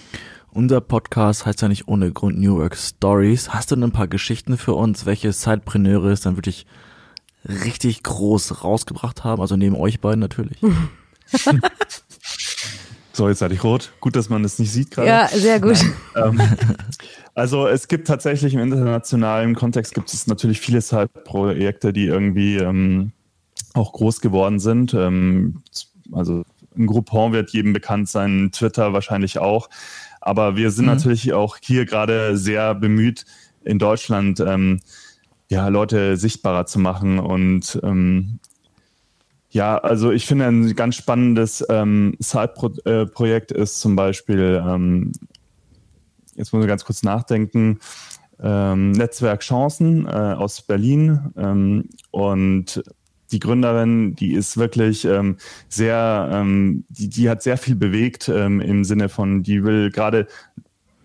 Unser 0.51 0.81
Podcast 0.81 1.47
heißt 1.47 1.63
ja 1.63 1.69
nicht 1.69 1.89
ohne 1.89 2.13
Grund 2.13 2.39
New 2.39 2.59
Work 2.59 2.77
Stories. 2.77 3.51
Hast 3.51 3.71
du 3.71 3.77
denn 3.77 3.85
ein 3.85 3.93
paar 3.93 4.09
Geschichten 4.09 4.59
für 4.59 4.75
uns, 4.75 5.07
welche 5.07 5.33
Sidepreneure 5.33 6.11
es 6.11 6.21
dann 6.21 6.37
wirklich 6.37 6.67
richtig 7.45 8.03
groß 8.03 8.65
rausgebracht 8.65 9.25
haben, 9.25 9.41
also 9.41 9.57
neben 9.57 9.77
euch 9.77 10.01
beiden 10.01 10.21
natürlich. 10.21 10.59
so, 13.13 13.29
jetzt 13.29 13.43
hatte 13.43 13.55
ich 13.55 13.65
rot. 13.65 13.93
Gut, 14.01 14.17
dass 14.17 14.29
man 14.29 14.43
das 14.43 14.59
nicht 14.59 14.73
sieht 14.73 14.91
gerade. 14.91 15.09
Ja, 15.09 15.29
sehr 15.29 15.61
gut. 15.61 15.79
ähm, 16.17 16.41
also 17.35 17.67
es 17.67 17.89
gibt 17.89 18.07
tatsächlich 18.07 18.55
im 18.55 18.61
internationalen 18.61 19.55
Kontext 19.55 19.95
gibt 19.95 20.13
es 20.13 20.27
natürlich 20.27 20.61
viele 20.61 20.81
Side-Projekte, 20.81 21.93
die 21.93 22.07
irgendwie 22.07 22.57
ähm, 22.57 23.13
auch 23.75 23.93
groß 23.93 24.21
geworden 24.21 24.59
sind. 24.61 24.95
Ähm, 24.95 25.63
also 26.13 26.45
ein 26.77 26.87
Groupon 26.87 27.33
wird 27.33 27.51
jedem 27.51 27.73
bekannt 27.73 28.09
sein, 28.09 28.51
Twitter 28.53 28.93
wahrscheinlich 28.93 29.39
auch. 29.39 29.69
Aber 30.21 30.57
wir 30.57 30.71
sind 30.71 30.85
mhm. 30.85 30.93
natürlich 30.93 31.33
auch 31.33 31.57
hier 31.61 31.85
gerade 31.85 32.37
sehr 32.37 32.75
bemüht, 32.75 33.25
in 33.65 33.79
Deutschland 33.79 34.41
ähm, 34.41 34.81
ja, 35.53 35.69
Leute 35.69 36.17
sichtbarer 36.17 36.65
zu 36.65 36.79
machen. 36.79 37.19
Und 37.19 37.79
ähm, 37.83 38.39
ja, 39.51 39.77
also 39.77 40.11
ich 40.11 40.25
finde 40.25 40.47
ein 40.47 40.75
ganz 40.75 40.97
spannendes 40.97 41.63
ähm, 41.69 42.17
Side-Projekt 42.21 43.53
ist 43.53 43.79
zum 43.79 43.95
Beispiel, 43.95 44.63
ähm, 44.67 45.13
jetzt 46.37 46.55
muss 46.55 46.63
ich 46.63 46.69
ganz 46.69 46.87
kurz 46.87 47.03
nachdenken, 47.03 47.81
ähm, 48.43 48.93
Netzwerk 48.93 49.41
Chancen 49.41 50.07
äh, 50.07 50.09
aus 50.09 50.63
Berlin. 50.63 51.21
Ähm, 51.37 51.91
und 52.11 52.83
die 53.31 53.39
Gründerin, 53.39 54.15
die 54.15 54.33
ist 54.33 54.57
wirklich 54.57 55.05
ähm, 55.05 55.37
sehr, 55.69 56.31
ähm, 56.33 56.87
die, 56.89 57.11
die 57.11 57.29
hat 57.29 57.43
sehr 57.43 57.59
viel 57.59 57.77
bewegt 57.77 58.31
ähm, 58.31 58.63
im 58.63 58.85
Sinne 58.85 59.11
von, 59.11 59.43
die 59.43 59.65
will 59.65 59.91
gerade 59.91 60.29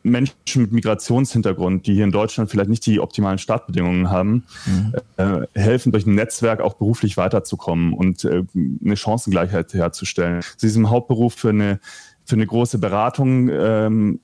Menschen 0.10 0.62
mit 0.62 0.72
Migrationshintergrund, 0.72 1.88
die 1.88 1.93
hier 1.93 2.04
in 2.04 2.12
Deutschland 2.12 2.50
vielleicht 2.50 2.70
nicht 2.70 2.86
die 2.86 3.00
optimalen 3.00 3.38
Startbedingungen 3.38 4.10
haben, 4.10 4.46
mhm. 4.65 4.93
äh, 5.17 5.48
helfen 5.54 5.91
durch 5.91 6.06
ein 6.06 6.15
Netzwerk 6.15 6.62
auch 6.62 6.76
beruflich 6.76 7.17
weiterzukommen 7.17 7.93
und 7.93 8.24
äh, 8.26 8.43
eine 8.56 8.98
Chancengleichheit 8.98 9.74
herzustellen. 9.74 10.41
Sie 10.58 10.67
ist 10.67 10.76
im 10.76 10.89
Hauptberuf 10.89 11.34
für 11.34 11.50
eine, 11.50 11.80
für 12.26 12.36
eine 12.36 12.48
große 12.48 12.80
Beratung 12.80 13.50
ähm, 13.50 14.20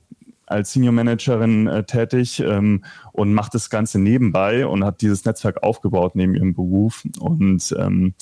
als 0.45 0.73
Senior 0.73 0.93
Managerin 0.93 1.67
äh, 1.67 1.83
tätig 1.83 2.39
ähm, 2.39 2.83
und 3.11 3.33
macht 3.33 3.53
das 3.53 3.69
Ganze 3.69 3.99
nebenbei 3.99 4.67
und 4.67 4.83
hat 4.83 5.01
dieses 5.01 5.25
Netzwerk 5.25 5.63
aufgebaut 5.63 6.15
neben 6.15 6.35
ihrem 6.35 6.53
Beruf. 6.53 7.03
Und 7.19 7.73
ähm, 7.77 8.13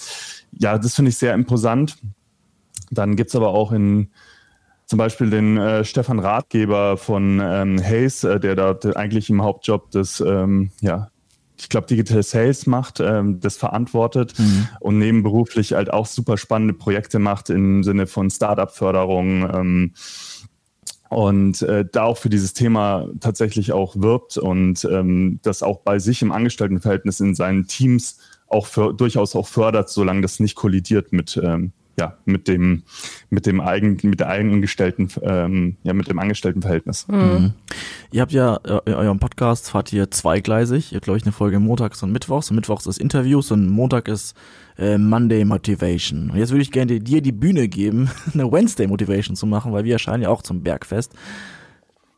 ja, 0.51 0.77
das 0.77 0.95
finde 0.95 1.09
ich 1.09 1.17
sehr 1.17 1.33
imposant. 1.33 1.97
Dann 2.89 3.15
gibt's 3.15 3.35
aber 3.35 3.49
auch 3.49 3.71
in 3.71 4.09
zum 4.91 4.97
Beispiel 4.97 5.29
den 5.29 5.55
äh, 5.55 5.85
Stefan 5.85 6.19
Ratgeber 6.19 6.97
von 6.97 7.39
ähm, 7.41 7.81
Hayes, 7.81 8.25
äh, 8.25 8.41
der 8.41 8.57
dort 8.57 8.97
eigentlich 8.97 9.29
im 9.29 9.41
Hauptjob 9.41 9.89
des, 9.89 10.19
ähm, 10.19 10.71
ja, 10.81 11.07
ich 11.57 11.69
glaube, 11.69 11.87
Digital 11.87 12.21
Sales 12.23 12.67
macht, 12.67 12.99
ähm, 12.99 13.39
das 13.39 13.55
verantwortet 13.55 14.37
mhm. 14.37 14.67
und 14.81 14.97
nebenberuflich 14.97 15.71
halt 15.71 15.93
auch 15.93 16.05
super 16.05 16.37
spannende 16.37 16.73
Projekte 16.73 17.19
macht 17.19 17.49
im 17.49 17.83
Sinne 17.83 18.05
von 18.05 18.29
Startup-Förderung 18.29 19.49
ähm, 19.49 19.93
und 21.07 21.61
äh, 21.61 21.85
da 21.89 22.03
auch 22.03 22.17
für 22.17 22.29
dieses 22.29 22.51
Thema 22.51 23.07
tatsächlich 23.21 23.71
auch 23.71 23.95
wirbt 23.95 24.35
und 24.35 24.83
ähm, 24.91 25.39
das 25.41 25.63
auch 25.63 25.79
bei 25.79 25.99
sich 25.99 26.21
im 26.21 26.33
Angestelltenverhältnis 26.33 27.21
in 27.21 27.33
seinen 27.33 27.65
Teams 27.65 28.17
auch 28.47 28.65
für, 28.65 28.93
durchaus 28.93 29.37
auch 29.37 29.47
fördert, 29.47 29.89
solange 29.89 30.19
das 30.19 30.41
nicht 30.41 30.55
kollidiert 30.55 31.13
mit 31.13 31.39
ähm, 31.41 31.71
ja, 31.99 32.17
mit 32.25 32.47
dem, 32.47 32.83
mit 33.29 33.45
dem 33.45 33.61
eigen, 33.61 33.97
mit 34.03 34.19
der 34.19 34.29
Eigengestellten, 34.29 35.09
ähm, 35.21 35.77
ja, 35.83 35.93
mit 35.93 36.09
dem 36.09 36.19
Angestelltenverhältnis. 36.19 37.07
Mhm. 37.07 37.17
mhm. 37.17 37.53
Ihr 38.13 38.21
habt 38.21 38.33
ja, 38.33 38.57
in 38.85 38.93
eurem 38.93 39.19
Podcast 39.19 39.69
fahrt 39.69 39.93
ihr 39.93 40.11
zweigleisig. 40.11 40.91
Ihr 40.91 40.97
habt, 40.97 41.05
glaube 41.05 41.17
ich, 41.17 41.23
eine 41.23 41.31
Folge 41.31 41.59
montags 41.59 42.03
und 42.03 42.11
mittwochs. 42.11 42.49
Und 42.49 42.57
mittwochs 42.57 42.85
ist 42.85 42.97
Interviews 42.97 43.51
und 43.51 43.69
Montag 43.69 44.09
ist 44.09 44.35
äh, 44.77 44.97
Monday 44.97 45.45
Motivation. 45.45 46.29
Und 46.29 46.37
jetzt 46.37 46.49
würde 46.49 46.61
ich 46.61 46.71
gerne 46.71 46.99
dir 46.99 47.21
die 47.21 47.31
Bühne 47.31 47.67
geben, 47.69 48.09
eine 48.33 48.51
Wednesday 48.51 48.87
Motivation 48.87 49.35
zu 49.35 49.45
machen, 49.45 49.71
weil 49.71 49.85
wir 49.85 49.93
erscheinen 49.93 50.23
ja 50.23 50.29
auch 50.29 50.41
zum 50.41 50.61
Bergfest. 50.61 51.13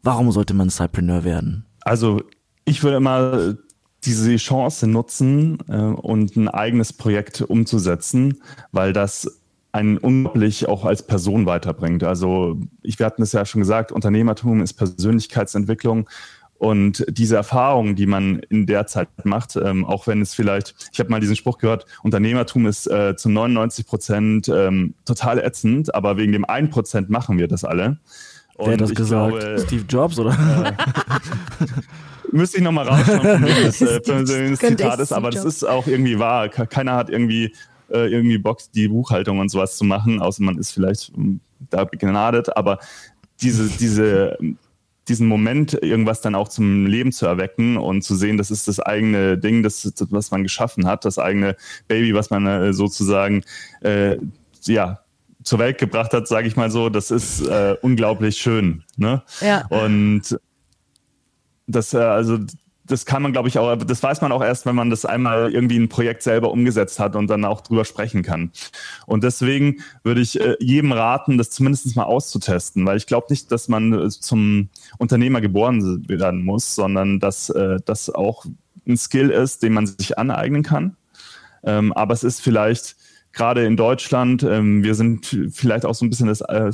Warum 0.01 0.31
sollte 0.31 0.53
man 0.53 0.69
Cypreneur 0.69 1.23
werden? 1.23 1.65
Also 1.81 2.21
ich 2.65 2.83
würde 2.83 2.97
immer 2.97 3.55
diese 4.05 4.35
Chance 4.35 4.87
nutzen 4.87 5.59
äh, 5.67 5.77
und 5.77 6.35
ein 6.35 6.49
eigenes 6.49 6.93
Projekt 6.93 7.41
umzusetzen, 7.41 8.41
weil 8.71 8.93
das 8.93 9.42
einen 9.73 9.97
unglaublich 9.97 10.67
auch 10.69 10.85
als 10.85 11.05
Person 11.05 11.45
weiterbringt. 11.45 12.03
Also 12.03 12.59
ich, 12.83 12.99
wir 12.99 13.05
hatten 13.05 13.23
es 13.23 13.33
ja 13.33 13.43
schon 13.45 13.61
gesagt, 13.61 13.91
Unternehmertum 13.91 14.61
ist 14.61 14.73
Persönlichkeitsentwicklung 14.73 16.07
und 16.63 17.03
diese 17.09 17.35
Erfahrungen, 17.35 17.95
die 17.95 18.05
man 18.05 18.39
in 18.49 18.67
der 18.67 18.85
Zeit 18.87 19.09
macht, 19.25 19.55
ähm, 19.57 19.83
auch 19.83 20.07
wenn 20.07 20.21
es 20.21 20.33
vielleicht, 20.33 20.75
ich 20.93 20.99
habe 20.99 21.09
mal 21.09 21.19
diesen 21.19 21.35
Spruch 21.35 21.57
gehört, 21.57 21.85
Unternehmertum 22.03 22.67
ist 22.67 22.87
äh, 22.87 23.15
zu 23.17 23.29
99 23.29 23.85
Prozent 23.85 24.47
ähm, 24.47 24.93
total 25.05 25.39
ätzend, 25.39 25.93
aber 25.93 26.17
wegen 26.17 26.31
dem 26.31 26.45
1 26.45 26.69
Prozent 26.69 27.09
machen 27.09 27.37
wir 27.39 27.47
das 27.47 27.65
alle. 27.65 27.97
Und 28.55 28.67
Wer 28.67 28.73
hat 28.73 28.81
das 28.81 28.95
gesagt? 28.95 29.39
Glaube, 29.39 29.59
Steve 29.59 29.85
Jobs 29.89 30.19
oder? 30.19 30.31
Äh, 30.65 31.65
müsste 32.31 32.57
ich 32.57 32.63
nochmal 32.63 32.87
rausschauen, 32.87 33.23
wie 33.45 33.63
das 33.63 33.81
äh, 33.81 33.99
persönliches 33.99 34.59
Zitat 34.59 34.99
ist, 34.99 35.11
aber 35.11 35.31
das 35.31 35.43
ist 35.43 35.67
auch 35.67 35.87
irgendwie 35.87 36.19
wahr. 36.19 36.47
Keiner 36.47 36.93
hat 36.95 37.09
irgendwie 37.09 37.53
äh, 37.93 38.07
irgendwie 38.07 38.37
Bock, 38.37 38.59
die 38.73 38.87
Buchhaltung 38.87 39.39
und 39.39 39.49
sowas 39.49 39.77
zu 39.77 39.83
machen, 39.83 40.21
außer 40.21 40.43
man 40.43 40.57
ist 40.57 40.71
vielleicht 40.71 41.11
ähm, 41.15 41.39
da 41.69 41.83
begnadet, 41.85 42.55
aber 42.57 42.79
diese, 43.41 43.69
diese 43.69 44.37
diesen 45.07 45.27
Moment, 45.27 45.73
irgendwas 45.73 46.21
dann 46.21 46.35
auch 46.35 46.47
zum 46.47 46.85
Leben 46.85 47.11
zu 47.11 47.25
erwecken 47.25 47.77
und 47.77 48.03
zu 48.03 48.15
sehen, 48.15 48.37
das 48.37 48.51
ist 48.51 48.67
das 48.67 48.79
eigene 48.79 49.37
Ding, 49.37 49.63
das, 49.63 49.81
das 49.81 50.07
was 50.11 50.31
man 50.31 50.43
geschaffen 50.43 50.85
hat, 50.85 51.03
das 51.05 51.19
eigene 51.19 51.57
Baby, 51.87 52.13
was 52.13 52.29
man 52.29 52.47
äh, 52.47 52.73
sozusagen 52.73 53.43
äh, 53.81 54.17
ja 54.65 54.99
zur 55.43 55.59
Welt 55.59 55.77
gebracht 55.77 56.13
hat, 56.13 56.27
sage 56.27 56.47
ich 56.47 56.55
mal 56.55 56.71
so, 56.71 56.89
das 56.89 57.11
ist 57.11 57.41
äh, 57.41 57.75
unglaublich 57.81 58.37
schön. 58.37 58.83
Ne? 58.95 59.21
Ja. 59.41 59.65
Und 59.67 60.39
das, 61.67 61.93
äh, 61.93 61.97
also 61.97 62.39
das 62.93 63.05
kann 63.05 63.23
man, 63.23 63.33
glaube 63.33 63.49
ich, 63.49 63.57
auch, 63.57 63.75
das 63.75 64.03
weiß 64.03 64.21
man 64.21 64.31
auch 64.31 64.43
erst, 64.43 64.67
wenn 64.67 64.75
man 64.75 64.91
das 64.91 65.03
einmal 65.03 65.51
irgendwie 65.51 65.79
ein 65.79 65.89
Projekt 65.89 66.21
selber 66.21 66.51
umgesetzt 66.51 66.99
hat 66.99 67.15
und 67.15 67.27
dann 67.27 67.43
auch 67.43 67.61
drüber 67.61 67.85
sprechen 67.85 68.21
kann. 68.21 68.51
Und 69.07 69.23
deswegen 69.23 69.81
würde 70.03 70.21
ich 70.21 70.39
äh, 70.39 70.55
jedem 70.59 70.91
raten, 70.91 71.39
das 71.39 71.49
zumindest 71.49 71.95
mal 71.95 72.03
auszutesten, 72.03 72.85
weil 72.85 72.97
ich 72.97 73.07
glaube 73.07 73.27
nicht, 73.31 73.51
dass 73.51 73.67
man 73.67 73.93
äh, 73.93 74.09
zum 74.09 74.69
Unternehmer 74.99 75.41
geboren 75.41 76.07
werden 76.07 76.45
muss, 76.45 76.75
sondern 76.75 77.19
dass 77.19 77.49
äh, 77.49 77.79
das 77.83 78.11
auch 78.11 78.45
ein 78.87 78.97
Skill 78.97 79.31
ist, 79.31 79.63
den 79.63 79.73
man 79.73 79.87
sich 79.87 80.19
aneignen 80.19 80.61
kann. 80.61 80.95
Ähm, 81.63 81.93
aber 81.93 82.13
es 82.13 82.23
ist 82.23 82.41
vielleicht 82.41 82.95
gerade 83.33 83.65
in 83.65 83.75
Deutschland, 83.75 84.43
ähm, 84.43 84.83
wir 84.83 84.95
sind 84.95 85.37
vielleicht 85.51 85.85
auch 85.85 85.95
so 85.95 86.05
ein 86.05 86.09
bisschen 86.09 86.27
das, 86.27 86.41
äh, 86.41 86.71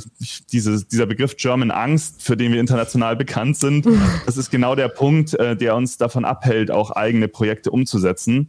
diese, 0.52 0.84
dieser 0.84 1.06
Begriff 1.06 1.36
German 1.36 1.70
Angst, 1.70 2.22
für 2.22 2.36
den 2.36 2.52
wir 2.52 2.60
international 2.60 3.16
bekannt 3.16 3.56
sind. 3.56 3.86
Das 4.26 4.36
ist 4.36 4.50
genau 4.50 4.74
der 4.74 4.88
Punkt, 4.88 5.34
äh, 5.34 5.56
der 5.56 5.74
uns 5.74 5.96
davon 5.96 6.24
abhält, 6.24 6.70
auch 6.70 6.90
eigene 6.92 7.26
Projekte 7.26 7.70
umzusetzen. 7.70 8.48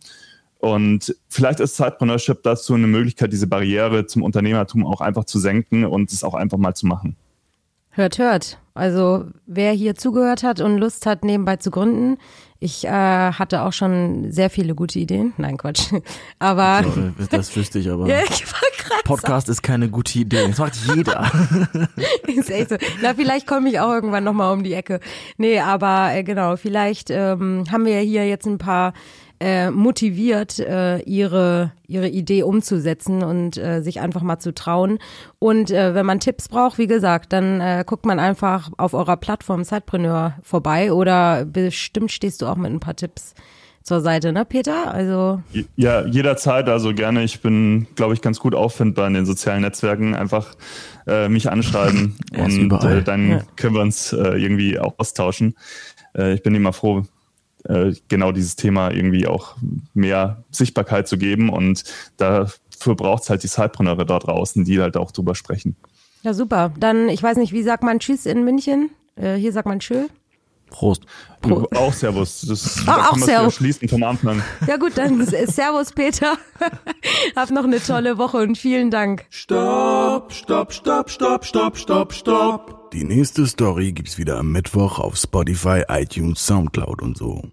Und 0.59 1.15
vielleicht 1.27 1.59
ist 1.59 1.75
Zeitpreneurship 1.75 2.43
dazu 2.43 2.75
eine 2.75 2.87
Möglichkeit, 2.87 3.33
diese 3.33 3.47
Barriere 3.47 4.05
zum 4.05 4.21
Unternehmertum 4.21 4.85
auch 4.85 5.01
einfach 5.01 5.23
zu 5.25 5.39
senken 5.39 5.85
und 5.85 6.11
es 6.11 6.23
auch 6.23 6.35
einfach 6.35 6.57
mal 6.57 6.75
zu 6.75 6.85
machen. 6.85 7.15
Hört, 7.89 8.19
hört. 8.19 8.59
Also 8.73 9.25
wer 9.47 9.71
hier 9.71 9.95
zugehört 9.95 10.43
hat 10.43 10.61
und 10.61 10.77
Lust 10.77 11.05
hat, 11.05 11.25
nebenbei 11.25 11.57
zu 11.57 11.71
gründen, 11.71 12.17
ich 12.63 12.85
äh, 12.85 12.89
hatte 12.89 13.63
auch 13.63 13.73
schon 13.73 14.31
sehr 14.31 14.51
viele 14.51 14.75
gute 14.75 14.99
Ideen. 14.99 15.33
Nein, 15.37 15.57
Quatsch. 15.57 15.91
Aber. 16.39 16.81
Ja, 16.83 17.27
das 17.31 17.55
wüsste 17.55 17.79
ich 17.79 17.89
aber. 17.89 18.07
ja, 18.07 18.19
ich 18.23 18.45
Podcast 19.03 19.49
ist 19.49 19.63
keine 19.63 19.89
gute 19.89 20.19
Idee. 20.19 20.47
Das 20.47 20.59
macht 20.59 20.75
jeder. 20.75 21.31
ist 22.27 22.51
echt 22.51 22.69
so. 22.69 22.77
Na, 23.01 23.15
vielleicht 23.15 23.47
komme 23.47 23.67
ich 23.69 23.79
auch 23.79 23.91
irgendwann 23.91 24.23
nochmal 24.23 24.53
um 24.53 24.63
die 24.63 24.73
Ecke. 24.73 24.99
Nee, 25.37 25.59
aber 25.59 26.11
äh, 26.13 26.23
genau, 26.23 26.55
vielleicht 26.55 27.09
ähm, 27.09 27.63
haben 27.71 27.85
wir 27.85 27.95
ja 27.95 28.01
hier 28.01 28.27
jetzt 28.27 28.45
ein 28.45 28.59
paar 28.59 28.93
äh, 29.41 29.71
motiviert, 29.71 30.59
äh, 30.59 30.99
ihre, 30.99 31.71
ihre 31.87 32.07
Idee 32.07 32.43
umzusetzen 32.43 33.23
und 33.23 33.57
äh, 33.57 33.81
sich 33.81 33.99
einfach 33.99 34.21
mal 34.21 34.37
zu 34.37 34.53
trauen. 34.53 34.99
Und 35.39 35.71
äh, 35.71 35.95
wenn 35.95 36.05
man 36.05 36.19
Tipps 36.19 36.47
braucht, 36.47 36.77
wie 36.77 36.85
gesagt, 36.85 37.33
dann 37.33 37.59
äh, 37.59 37.83
guckt 37.85 38.05
man 38.05 38.19
einfach 38.19 38.69
auf 38.77 38.93
eurer 38.93 39.17
Plattform 39.17 39.65
Zeitpreneur 39.65 40.35
vorbei 40.43 40.93
oder 40.93 41.43
bestimmt 41.45 42.11
stehst 42.11 42.43
du 42.43 42.45
auch 42.45 42.55
mit 42.55 42.71
ein 42.71 42.79
paar 42.79 42.95
Tipps 42.95 43.33
zur 43.81 44.01
Seite, 44.01 44.31
ne, 44.31 44.45
Peter? 44.45 44.93
Also 44.93 45.41
ja, 45.75 46.05
jederzeit, 46.05 46.69
also 46.69 46.93
gerne. 46.93 47.23
Ich 47.23 47.41
bin, 47.41 47.87
glaube 47.95 48.13
ich, 48.13 48.21
ganz 48.21 48.39
gut 48.39 48.53
auffindbar 48.53 49.07
in 49.07 49.15
den 49.15 49.25
sozialen 49.25 49.61
Netzwerken. 49.61 50.13
Einfach 50.13 50.53
äh, 51.07 51.29
mich 51.29 51.49
anschreiben 51.49 52.15
und 52.37 52.71
äh, 52.83 53.01
dann 53.01 53.29
ja. 53.31 53.41
können 53.55 53.73
wir 53.73 53.81
uns 53.81 54.13
äh, 54.13 54.37
irgendwie 54.37 54.77
auch 54.77 54.93
austauschen. 54.99 55.55
Äh, 56.15 56.35
ich 56.35 56.43
bin 56.43 56.53
immer 56.53 56.73
froh, 56.73 57.05
äh, 57.65 57.93
genau 58.07 58.31
dieses 58.31 58.55
Thema 58.55 58.91
irgendwie 58.91 59.27
auch 59.27 59.55
mehr 59.93 60.43
Sichtbarkeit 60.51 61.07
zu 61.07 61.17
geben. 61.17 61.49
Und 61.49 61.83
dafür 62.17 62.95
braucht 62.95 63.23
es 63.23 63.29
halt 63.29 63.43
die 63.43 63.49
Zeitpreneure 63.49 64.05
dort 64.05 64.27
draußen, 64.27 64.63
die 64.65 64.79
halt 64.79 64.97
auch 64.97 65.11
drüber 65.11 65.35
sprechen. 65.35 65.75
Ja, 66.23 66.33
super. 66.33 66.73
Dann, 66.79 67.09
ich 67.09 67.21
weiß 67.21 67.37
nicht, 67.37 67.53
wie 67.53 67.63
sagt 67.63 67.83
man 67.83 67.99
Tschüss 67.99 68.25
in 68.25 68.43
München? 68.43 68.91
Äh, 69.15 69.35
hier 69.35 69.51
sagt 69.51 69.67
man 69.67 69.79
Tschö. 69.79 70.07
Prost. 70.71 71.03
Prost. 71.41 71.75
Auch 71.75 71.93
Servus. 71.93 72.41
Das 72.41 72.83
ah, 72.87 73.09
auch 73.09 73.17
Servus. 73.17 73.55
schließen 73.55 73.87
vom 73.87 74.01
Anfang. 74.01 74.41
Ja 74.65 74.77
gut, 74.77 74.93
dann 74.97 75.23
Servus 75.25 75.91
Peter. 75.91 76.37
Hab 77.35 77.51
noch 77.51 77.65
eine 77.65 77.79
tolle 77.79 78.17
Woche 78.17 78.37
und 78.37 78.57
vielen 78.57 78.89
Dank. 78.89 79.25
Stopp, 79.29 80.33
stopp, 80.33 80.73
stopp, 80.73 81.11
stopp, 81.11 81.45
stopp, 81.45 81.77
stopp, 81.77 82.13
stopp. 82.13 82.91
Die 82.91 83.03
nächste 83.03 83.45
Story 83.45 83.91
gibt's 83.91 84.17
wieder 84.17 84.37
am 84.37 84.51
Mittwoch 84.51 84.97
auf 84.99 85.15
Spotify, 85.15 85.83
iTunes, 85.87 86.45
Soundcloud 86.45 87.01
und 87.01 87.17
so. 87.17 87.43